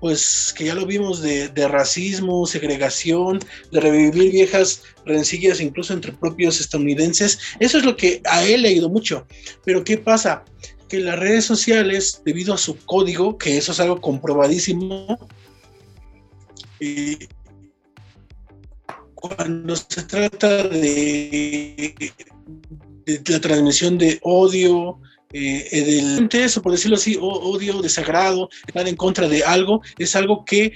[0.00, 3.38] pues que ya lo vimos de, racismo, segregación,
[3.70, 7.38] de revivir viejas rencillas incluso entre propios estadounidenses.
[7.58, 9.26] Eso es lo que a él le ayudó mucho.
[9.64, 10.44] Pero ¿qué pasa?
[10.88, 15.18] que las redes sociales, debido a su código, que eso es algo comprobadísimo,
[19.14, 21.94] cuando se trata de,
[23.06, 24.98] la transmisión de odio,
[25.32, 30.44] eh, del eso, por decirlo así, odio, desagrado, estar en contra de algo, es algo
[30.44, 30.72] que,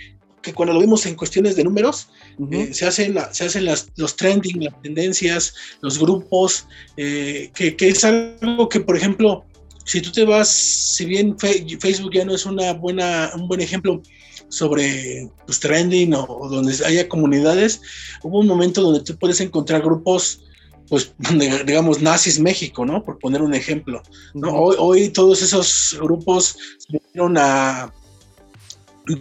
[0.55, 2.09] cuando lo vemos en cuestiones de números,
[2.51, 6.67] eh, se hacen, se hacen las, los trending, las tendencias, los grupos,
[6.97, 9.45] eh, que, que, es algo que, por ejemplo,
[9.85, 14.03] si tú te vas, si bien Facebook ya no es una buena, un buen ejemplo
[14.49, 17.81] sobre pues, trending o, donde haya comunidades,
[18.23, 20.43] hubo un momento donde tú puedes encontrar grupos,
[20.89, 21.13] pues
[21.67, 23.05] digamos nazis México, ¿no?
[23.05, 24.03] Por poner un ejemplo.
[24.35, 24.51] ¿no?
[24.55, 27.93] Hoy, hoy, todos esos grupos se unieron a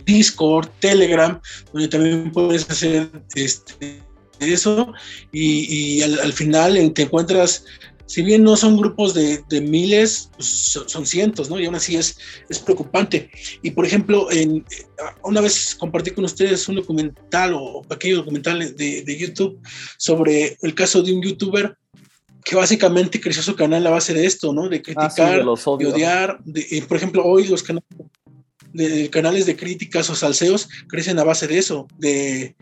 [0.06, 1.40] Discord, Telegram,
[1.72, 4.02] donde también puedes hacer este,
[4.40, 4.94] eso
[5.32, 7.66] y, al, al, final te encuentras
[8.08, 10.48] si bien no son grupos de, miles, pues
[10.88, 11.60] son, cientos, ¿no?
[11.60, 12.18] Y aún así es,
[12.50, 13.30] es preocupante.
[13.62, 14.66] Y por ejemplo, en,
[15.24, 19.60] una vez compartí con ustedes un documental o pequeño documental de, de YouTube
[19.98, 21.78] sobre el caso de un youtuber
[22.48, 24.70] que básicamente creció su canal a base de esto, ¿no?
[24.70, 26.40] De ah, criticar, de, odiar.
[26.46, 27.86] De, por ejemplo, hoy los canales
[28.72, 32.56] de canales de críticas o salseos crecen a base de eso, de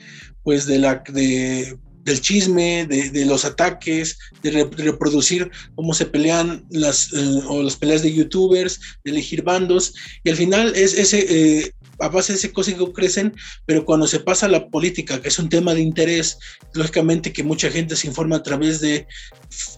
[0.44, 7.12] pues de la de del chisme, de, los ataques, de, reproducir cómo se pelean las,
[7.12, 9.94] eh, o las peleas de youtubers, de elegir bandos,
[10.24, 13.34] y al final es ese, eh, a base de ese código crecen,
[13.66, 16.38] pero cuando se pasa a la política, que es un tema de interés,
[16.74, 19.08] lógicamente que mucha gente se informa a través de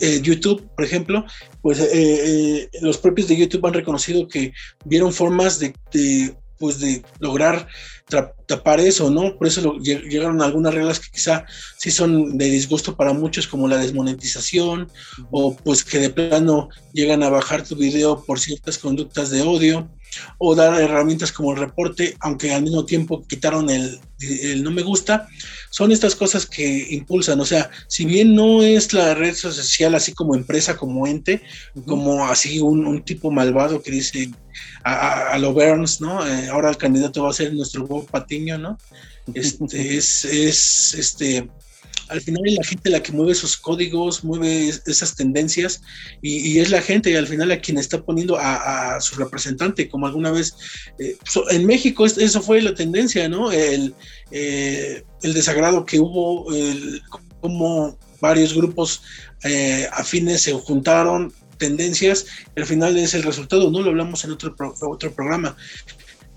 [0.01, 1.25] eh, YouTube, por ejemplo,
[1.61, 1.81] pues
[2.81, 4.51] los propios de YouTube han reconocido que
[4.85, 5.73] vieron formas de
[6.57, 7.67] pues de lograr
[8.45, 9.37] tapar eso, ¿no?
[9.37, 11.45] Por eso llegaron algunas reglas que quizá
[11.77, 14.89] sí son de disgusto para muchos, como la desmonetización,
[15.29, 19.89] o pues que de plano llegan a bajar tu video por ciertas conductas de odio,
[20.37, 23.99] o dar herramientas como el reporte, aunque al mismo tiempo quitaron el,
[24.63, 25.27] no me gusta,
[25.69, 30.13] son estas cosas que impulsan, o sea, si bien no es la red social así
[30.13, 31.41] como empresa, como ente,
[31.85, 34.31] como así un, un tipo malvado que dice
[34.83, 36.25] a, lo Burns, ¿no?
[36.25, 38.77] Eh, ahora el candidato va a ser nuestro Bob Patiño, ¿no?
[39.33, 41.49] Este, es, es, este,
[42.09, 45.81] al final es la gente la que mueve esos códigos, mueve esas tendencias
[46.21, 50.07] y, es la gente y al final a quien está poniendo a, su representante, como
[50.07, 50.55] alguna vez
[50.99, 51.17] eh,
[51.51, 53.51] en México eso fue la tendencia, ¿no?
[53.51, 53.93] El,
[54.31, 56.47] eh, el desagrado que hubo,
[57.41, 59.01] como varios grupos
[59.91, 65.13] afines se juntaron tendencias, al final es el resultado, no lo hablamos en otro, otro
[65.13, 65.55] programa.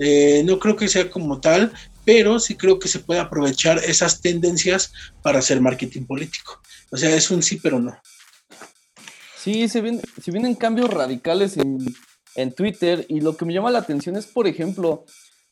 [0.03, 1.73] Eh, no creo que sea como tal,
[2.11, 4.93] pero sí creo que se puede aprovechar esas tendencias
[5.23, 6.61] para hacer marketing político.
[6.91, 7.97] O sea, es un sí, pero no.
[9.39, 11.79] Sí, se vienen, se vienen cambios radicales en,
[12.35, 15.05] en Twitter y lo que me llama la atención es, por ejemplo,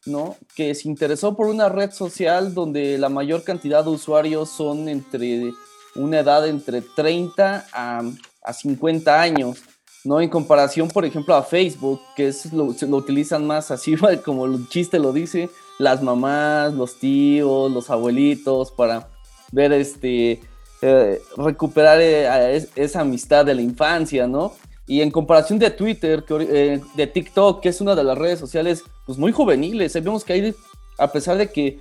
[0.05, 0.37] ¿no?
[0.57, 5.53] Que se interesó por una red social donde la mayor cantidad de usuarios son entre
[5.95, 8.03] una edad entre 30 a
[8.43, 9.63] a 50 años,
[10.05, 10.21] ¿no?
[10.21, 13.95] En comparación, por ejemplo, a Facebook, que es lo, lo utilizan más así,
[14.25, 19.09] como el chiste lo dice, las mamás, los tíos, los abuelitos, para
[19.53, 20.41] ver este,
[20.83, 24.53] eh, recuperar eh, esa amistad de la infancia, ¿no?
[24.87, 28.39] Y en comparación de Twitter, que, eh, de TikTok, que es una de las redes
[28.39, 30.55] sociales pues muy juveniles, vemos que hay,
[30.99, 31.81] a pesar de que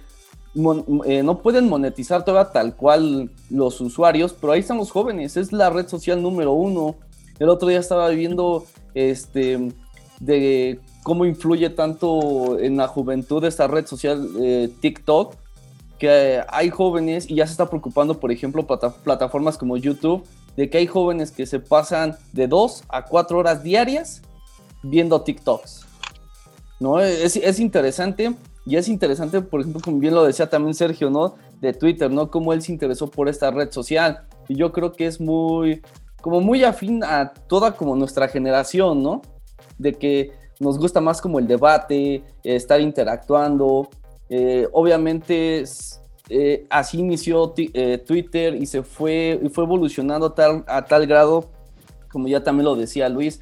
[0.53, 5.69] no pueden monetizar todavía tal cual los usuarios, pero ahí están los jóvenes, es la
[5.69, 6.95] red social número uno.
[7.37, 9.71] El otro día estaba viendo este,
[10.19, 15.35] de cómo influye tanto en la juventud esta red social eh, TikTok,
[15.97, 20.25] que hay jóvenes y ya se está preocupando, por ejemplo, plataformas como YouTube,
[20.57, 24.21] de que hay jóvenes que se pasan de dos a cuatro horas diarias
[24.83, 25.85] viendo TikToks.
[26.81, 26.99] ¿No?
[26.99, 28.35] Es, es interesante
[28.65, 31.35] y es interesante, por ejemplo, como bien lo decía también Sergio, ¿no?
[31.61, 32.29] De Twitter, ¿no?
[32.29, 34.27] Cómo él se interesó por esta red social.
[34.49, 35.81] Y yo creo que es muy,
[36.19, 39.21] como muy afín a toda como nuestra generación, ¿no?
[39.77, 43.89] De que nos gusta más como el debate, estar interactuando.
[44.29, 45.63] Eh, obviamente
[46.29, 51.49] eh, así inició eh, Twitter y se fue, y fue evolucionando tal, a tal grado,
[52.11, 53.41] como ya también lo decía Luis,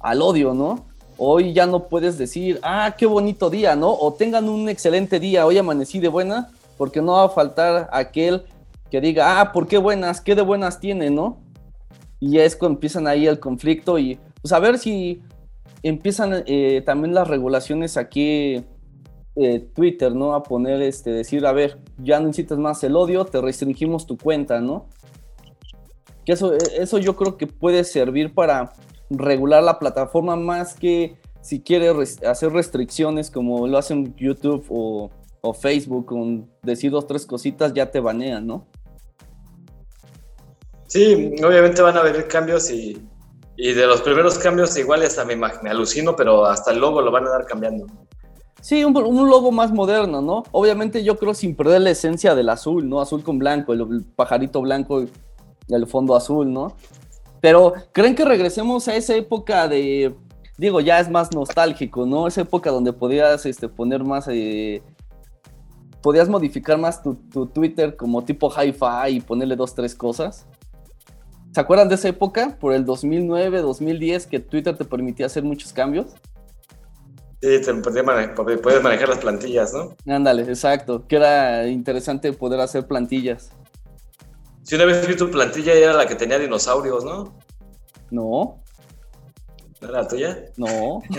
[0.00, 0.86] al odio, ¿no?
[1.16, 3.92] Hoy ya no puedes decir, ah, qué bonito día, ¿no?
[3.92, 8.44] O tengan un excelente día, hoy amanecí de buena, porque no va a faltar aquel
[8.90, 10.20] que diga, ah, ¿por qué buenas?
[10.20, 11.38] ¿Qué de buenas tiene, no?
[12.18, 15.22] Y es cuando empiezan ahí el conflicto y pues a ver si
[15.82, 18.64] empiezan eh, también las regulaciones aquí,
[19.36, 20.34] eh, Twitter, ¿no?
[20.34, 24.16] A poner, este, decir, a ver, ya no necesitas más el odio, te restringimos tu
[24.16, 24.88] cuenta, ¿no?
[26.24, 28.72] Que eso, eso yo creo que puede servir para
[29.10, 31.92] regular la plataforma más que si quiere
[32.26, 35.10] hacer restricciones como lo hacen YouTube o,
[35.60, 38.66] Facebook, con decir dos, tres cositas ya te banean, ¿no?
[40.86, 43.06] Sí, obviamente van a haber cambios y,
[43.56, 47.26] de los primeros cambios igual hasta me, me alucino, pero hasta el logo lo van
[47.26, 47.86] a dar cambiando.
[48.64, 50.42] Sí, un, logo más moderno, ¿no?
[50.50, 53.02] Obviamente yo creo sin perder la esencia del azul, ¿no?
[53.02, 55.10] Azul con blanco, el, pajarito blanco y
[55.68, 56.74] el fondo azul, ¿no?
[57.42, 60.14] Pero, ¿creen que regresemos a esa época de,
[60.56, 62.26] digo, ya es más nostálgico, ¿no?
[62.26, 64.82] Esa época donde podías este, poner más, eh,
[66.00, 67.16] podías modificar más tu,
[67.52, 70.46] Twitter como tipo hi-fi y ponerle dos, tres cosas.
[71.54, 72.56] ¿Se acuerdan de esa época?
[72.58, 76.06] Por el 2009, 2010, que Twitter te permitía hacer muchos cambios.
[77.40, 79.94] Sí, te puedes manejar las plantillas, ¿no?
[80.12, 81.06] Ándale, exacto.
[81.06, 83.52] Que era interesante poder hacer plantillas.
[84.64, 87.38] Si una vez vi tu plantilla era la que tenía dinosaurios, ¿no?
[88.10, 88.60] No.
[89.80, 90.46] ¿No era la tuya?
[90.56, 91.02] No.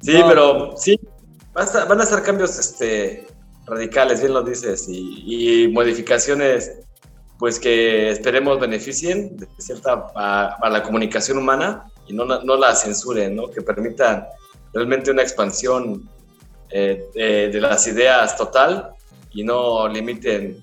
[0.00, 0.98] sí, pero sí,
[1.54, 3.28] van a estar cambios este,
[3.66, 6.72] radicales, bien lo dices, y, modificaciones
[7.38, 13.34] pues que esperemos beneficien de cierta a, la comunicación humana y no, no, la censuren,
[13.34, 13.50] ¿no?
[13.50, 14.26] que permitan
[14.72, 16.08] realmente una expansión
[16.70, 17.04] eh,
[17.52, 18.92] de, las ideas total
[19.32, 20.62] y no limiten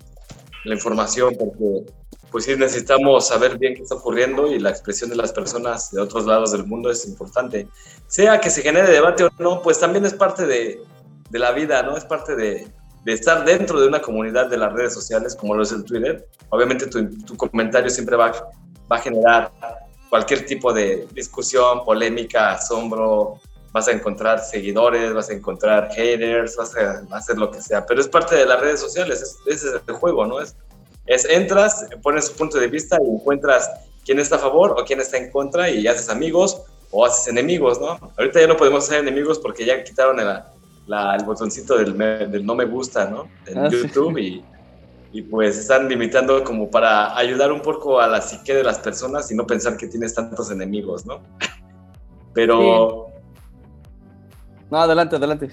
[0.63, 1.91] la información porque
[2.31, 5.99] pues sí necesitamos saber bien qué está ocurriendo y la expresión de las personas de
[5.99, 7.67] otros lados del mundo es importante.
[8.07, 10.81] Sea que se genere debate o no, pues también es parte de,
[11.29, 11.97] de la vida, ¿no?
[11.97, 12.67] Es parte de,
[13.03, 16.27] de, estar dentro de una comunidad de las redes sociales como lo es el Twitter.
[16.49, 18.31] Obviamente tu, tu comentario siempre va,
[18.91, 19.51] va a generar
[20.09, 23.39] cualquier tipo de discusión, polémica, asombro,
[23.71, 28.01] vas a encontrar seguidores, vas a encontrar haters, vas a, hacer lo que sea, pero
[28.01, 30.41] es parte de las redes sociales, ese es el juego, ¿no?
[30.41, 30.55] Es,
[31.05, 33.69] es entras, pones tu punto de vista y encuentras
[34.03, 37.79] quién está a favor o quién está en contra y haces amigos o haces enemigos,
[37.79, 37.99] ¿no?
[38.17, 40.19] Ahorita ya no podemos ser enemigos porque ya quitaron
[40.89, 41.97] el, el botoncito del,
[42.31, 43.27] del, no me gusta, ¿no?
[43.45, 44.43] En ah, YouTube y,
[45.11, 49.31] y, pues están limitando como para ayudar un poco a la psique de las personas
[49.31, 51.21] y no pensar que tienes tantos enemigos, ¿no?
[52.33, 53.07] Pero...
[54.69, 55.49] No, adelante, adelante.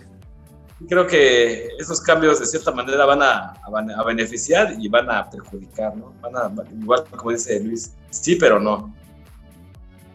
[0.89, 3.55] Creo que esos cambios de cierta manera van a,
[3.97, 6.13] a, beneficiar y van a perjudicar, ¿no?
[6.21, 8.95] Van a, igual como dice Luis, sí, pero no.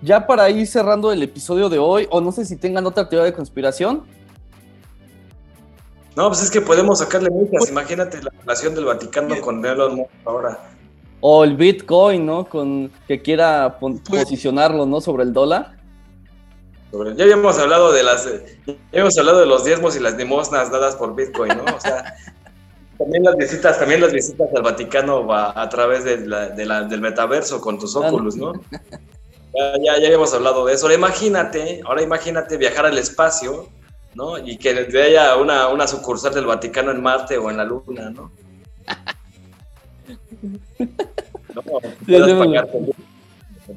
[0.04, 3.26] Ya para ir cerrando el episodio de hoy, o no sé si tengan otra teoría
[3.26, 4.04] de conspiración.
[6.16, 7.70] No, pues es que podemos sacarle muchas.
[7.70, 10.60] Imagínate la relación del Vaticano con Elon Musk ahora.
[11.22, 12.46] O el Bitcoin, ¿no?
[12.46, 15.00] Con que quiera pues posicionarlo, ¿no?
[15.00, 15.82] Sobre el dólar
[17.16, 18.26] ya habíamos hablado de las,
[18.66, 21.64] ya habíamos hablado de los diezmos y las limosnas dadas por Bitcoin, ¿no?
[21.76, 22.16] O sea,
[22.98, 27.62] también las visitas, también las visitas al Vaticano va a través de la, del metaverso
[27.62, 28.54] con tus óculos, ¿no?
[29.54, 30.86] Ya, ya, ya, habíamos hablado de eso.
[30.86, 33.70] Ahora imagínate, ahora imagínate viajar al espacio,
[34.16, 34.38] ¿no?
[34.38, 38.32] Y que haya una, una sucursal del Vaticano en Marte o en la Luna, ¿no?
[41.56, 41.64] no,
[42.40, 42.68] pagar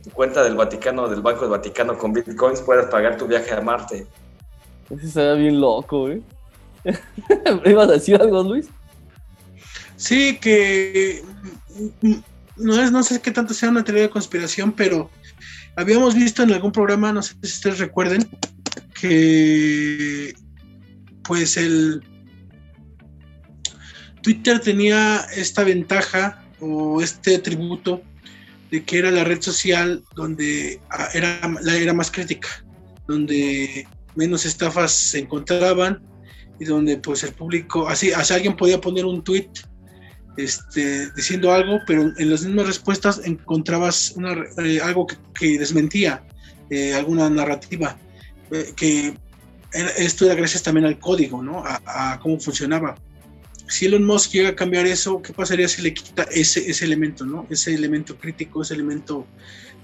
[0.02, 3.60] tu cuenta del Vaticano, del Banco del Vaticano con Bitcoins, puedes pagar tu viaje a
[3.60, 4.06] Marte.
[4.90, 6.22] Eso sería bien loco, ¿eh?
[7.64, 8.68] ¿Ibas a decir algo, Luis?
[9.96, 11.22] Sí, que
[12.56, 15.10] no, es, no sé qué tanto sea una teoría de conspiración, pero
[15.76, 18.28] habíamos visto en algún programa, no sé si ustedes recuerden,
[19.04, 20.32] que
[21.24, 22.02] pues el
[24.22, 28.00] Twitter tenía esta ventaja o este atributo
[28.70, 32.48] que era la red social donde ah, era, la era más crítica,
[33.06, 33.86] donde
[34.16, 36.02] menos estafas se encontraban
[36.58, 39.50] y donde pues el público, así, así alguien podía poner un tweet
[40.38, 44.34] este, diciendo algo, pero en las mismas respuestas encontrabas una,
[44.64, 45.06] eh, algo
[45.38, 46.24] que, desmentía
[46.70, 47.96] eh, alguna narrativa,
[48.76, 49.16] que
[49.96, 51.62] esto era gracias también al código, ¿no?
[51.64, 52.96] a cómo funcionaba
[53.66, 57.24] si Elon Musk llega a cambiar eso, ¿qué pasaría si le quita ese, ese elemento,
[57.24, 57.46] ¿no?
[57.50, 59.26] Ese elemento crítico, ese elemento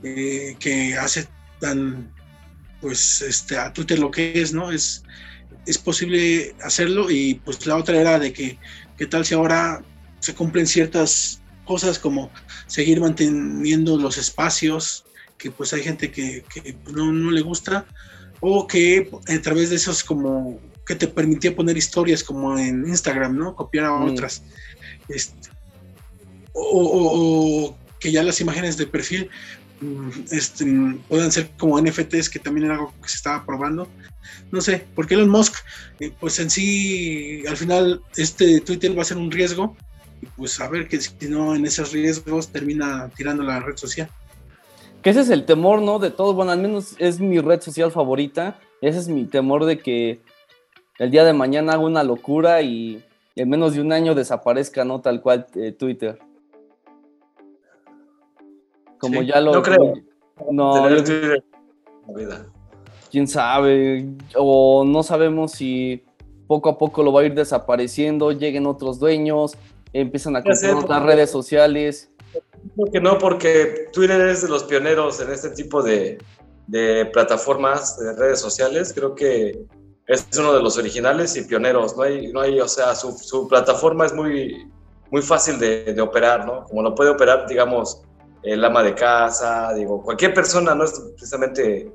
[0.02, 1.26] eh, que hace
[1.60, 2.12] tan,
[2.80, 4.70] pues, este, a Twitter lo que es, ¿no?
[4.70, 5.02] Es,
[5.66, 8.58] es posible hacerlo y pues la otra era de que,
[8.96, 9.82] ¿qué tal si ahora
[10.20, 12.30] se cumplen ciertas cosas como
[12.66, 15.04] seguir manteniendo los espacios,
[15.38, 17.86] que pues hay gente que, que no, no le gusta,
[18.40, 23.36] o que a través de esos como que te permitía poner historias como en Instagram,
[23.36, 23.54] ¿no?
[23.54, 24.10] Copiar a mm.
[24.10, 24.42] otras.
[25.08, 25.50] Este,
[26.52, 29.30] o, que ya las imágenes de perfil
[29.80, 30.64] mm, este,
[31.08, 33.88] puedan ser como NFTs, que también era algo que se estaba probando.
[34.50, 35.54] No sé, porque Elon Musk,
[36.00, 39.76] eh, pues en sí, al final, este Twitter va a ser un riesgo.
[40.22, 44.10] Y pues a ver que si no en esos riesgos termina tirando la red social.
[45.02, 45.98] Que ese es el temor, ¿no?
[45.98, 46.34] De todos.
[46.34, 48.58] Bueno, al menos es mi red social favorita.
[48.80, 50.20] Ese es mi temor de que
[50.98, 53.02] el día de mañana haga una locura y
[53.36, 55.00] en menos de un año desaparezca, ¿no?
[55.00, 56.18] Tal cual eh, Twitter.
[58.98, 59.52] Como ya lo...
[59.52, 59.94] No creo.
[60.50, 60.88] No,
[63.10, 66.04] quién sabe, o no sabemos si
[66.46, 69.56] poco a poco lo va a ir desapareciendo, lleguen otros dueños,
[69.92, 72.09] empiezan a comprar otras redes sociales.
[72.74, 76.18] Creo que no, porque Twitter es de los pioneros en este tipo de,
[76.66, 78.92] de plataformas, de redes sociales.
[78.94, 79.64] Creo que
[80.06, 81.96] es uno de los originales y pioneros.
[81.96, 84.70] No hay, no hay o sea, su, su plataforma es muy,
[85.10, 86.64] muy fácil de, de, operar, ¿no?
[86.64, 88.02] Como lo puede operar, digamos,
[88.42, 91.92] el ama de casa, digo, cualquier persona, no es precisamente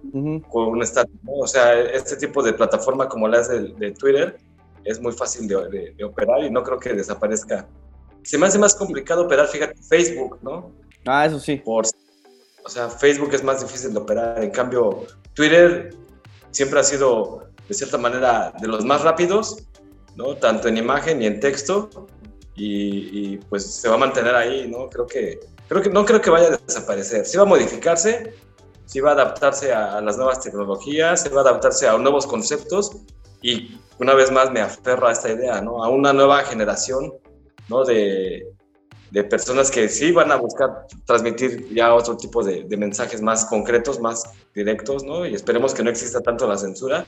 [0.50, 1.34] con un estatus, ¿no?
[1.34, 4.38] O sea, este tipo de plataforma como la es de, de Twitter
[4.84, 7.68] es muy fácil de, de, operar y no creo que desaparezca
[8.26, 10.72] se me hace más complicado operar, fíjate, Facebook, ¿no?
[11.06, 11.58] Ah, eso sí.
[11.58, 11.86] Por,
[12.66, 14.44] o sea, Facebook es más difícil de operar.
[14.44, 15.96] En cambio, Twitter
[16.52, 19.64] siempre ha sido, de cierta manera, de los más rápidos,
[20.16, 20.36] ¿no?
[20.36, 22.08] Tanto en imagen y en texto.
[22.56, 24.90] Y, pues se va a mantener ahí, ¿no?
[24.90, 27.26] Creo que, creo que no creo que vaya a desaparecer.
[27.26, 28.34] Sí va a modificarse,
[28.86, 32.96] sí va a adaptarse a, las nuevas tecnologías, se va a adaptarse a nuevos conceptos
[33.42, 35.84] y una vez más me aferro a esta idea, ¿no?
[35.84, 37.14] A una nueva generación,
[37.70, 37.84] ¿no?
[37.84, 38.48] De,
[39.12, 43.46] de personas que sí van a buscar transmitir ya otro tipo de, de, mensajes más
[43.46, 45.26] concretos, más directos, ¿no?
[45.26, 47.06] Y esperemos que no exista tanto la censura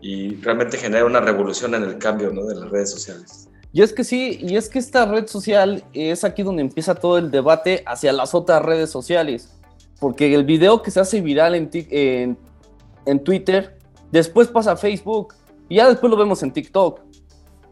[0.00, 2.46] y realmente genere una revolución en el cambio, ¿no?
[2.46, 3.48] De las redes sociales.
[3.72, 7.18] Y es que sí, y es que esta red social es aquí donde empieza todo
[7.18, 9.54] el debate hacia las otras redes sociales.
[10.00, 12.38] Porque el video que se hace viral en, en,
[13.06, 13.78] en Twitter,
[14.10, 15.34] después pasa a Facebook
[15.68, 17.00] y ya después lo vemos en TikTok.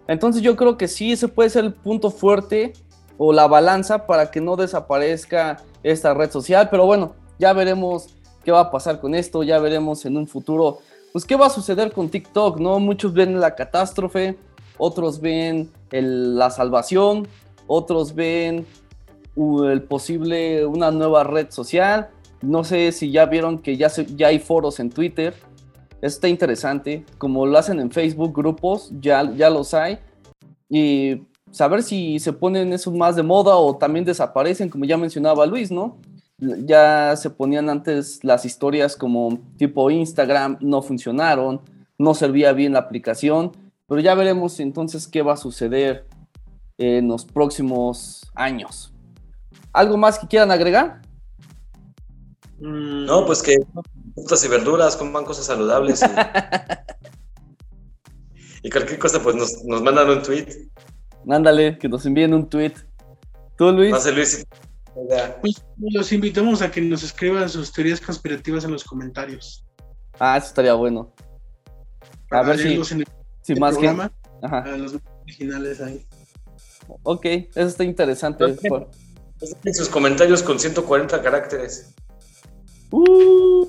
[0.09, 2.72] Entonces yo creo que sí, ese puede ser el punto fuerte
[3.18, 6.68] o la balanza para que no desaparezca esta red social.
[6.70, 8.09] Pero bueno, ya veremos
[8.42, 10.78] qué va a pasar con esto, ya veremos en un futuro,
[11.12, 12.78] pues qué va a suceder con TikTok, ¿no?
[12.80, 14.38] Muchos ven la catástrofe,
[14.78, 17.28] otros ven la salvación,
[17.66, 18.66] otros ven
[19.36, 22.09] el posible, una nueva red social.
[22.40, 25.34] No sé si ya vieron que ya, ya hay foros en Twitter.
[26.03, 27.05] Está interesante.
[27.18, 29.99] Como lo hacen en Facebook, grupos, ya, ya los hay.
[30.68, 35.46] Y saber si se ponen eso más de moda o también desaparecen, como ya mencionaba
[35.46, 35.99] Luis, ¿no?
[36.38, 41.61] Ya se ponían antes las historias como tipo Instagram, no funcionaron,
[41.99, 43.53] no servía bien la aplicación
[43.88, 46.07] pero ya veremos entonces qué va a suceder
[46.76, 48.92] en los próximos años.
[49.72, 51.01] ¿Algo más que quieran agregar?
[52.61, 53.07] Mm.
[53.07, 53.57] No, pues que
[54.18, 56.00] frutas y verduras, coman cosas saludables.
[58.60, 60.68] Y, cualquier cosa, pues nos, nos, mandan un tweet.
[61.28, 62.72] Ándale, que nos envíen un tweet.
[63.56, 63.92] ¿Tú, Luis?
[63.92, 64.44] No sé, Luis.
[65.40, 69.64] Pues, los invitamos a que nos escriban sus teorías conspirativas en los comentarios.
[70.18, 71.14] Ah, eso estaría bueno.
[72.30, 74.12] A ver si más programa,
[74.64, 74.76] que...
[74.76, 76.04] los originales ahí.
[77.04, 78.44] Ok, eso está interesante.
[79.64, 81.94] En sus comentarios con 140 caracteres.
[82.90, 83.68] Uh,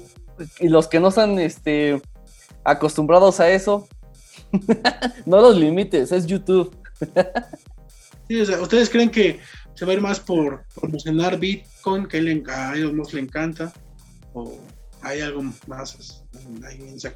[0.59, 2.01] y los que no están este,
[2.63, 3.87] acostumbrados a eso,
[5.25, 6.75] no los limites, es YouTube.
[8.27, 9.39] sí, o sea, ¿ustedes creen que
[9.75, 12.17] se va a ir más por promocionar Bitcoin, que
[12.47, 13.73] a ellos nos le encanta?
[14.33, 14.57] ¿O
[15.01, 16.23] hay algo más
[16.65, 17.13] ahí en esa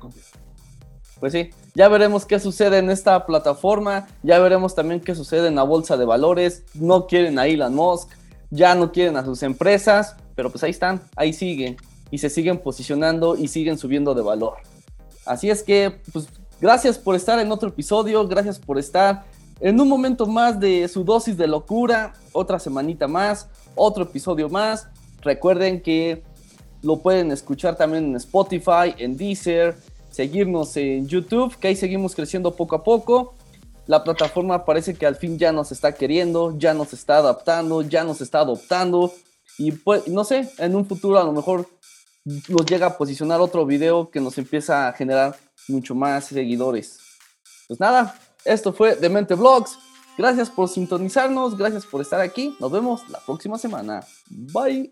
[1.19, 5.55] pues sí, ya veremos qué sucede en esta plataforma, ya veremos también qué sucede en
[5.55, 8.09] la bolsa de valores, no quieren a Elon Musk,
[8.49, 11.77] ya no quieren a sus empresas, pero pues ahí están, ahí siguen
[12.13, 14.57] y se siguen posicionando y siguen subiendo de valor.
[15.25, 16.27] Así es que, pues
[16.61, 19.25] gracias por estar en otro episodio, gracias por estar
[19.59, 24.89] en un momento más de su dosis de locura, otra semanita más, otro episodio más.
[25.23, 26.21] Recuerden que
[26.83, 29.75] lo pueden escuchar también en Spotify, en Deezer,
[30.11, 33.33] seguirnos en YouTube, que ahí seguimos creciendo poco a poco.
[33.87, 38.03] La plataforma parece que al fin ya nos está queriendo, ya nos está adaptando, ya
[38.03, 39.11] nos está adoptando.
[39.57, 41.67] Y pues, no sé, en un futuro a lo mejor
[42.25, 45.35] nos llega a posicionar otro video que nos empieza a generar
[45.67, 46.99] mucho más seguidores.
[47.67, 48.15] Pues nada,
[48.45, 49.77] esto fue Demente Vlogs.
[50.17, 52.55] Gracias por sintonizarnos, gracias por estar aquí.
[52.59, 54.05] Nos vemos la próxima semana.
[54.29, 54.91] Bye.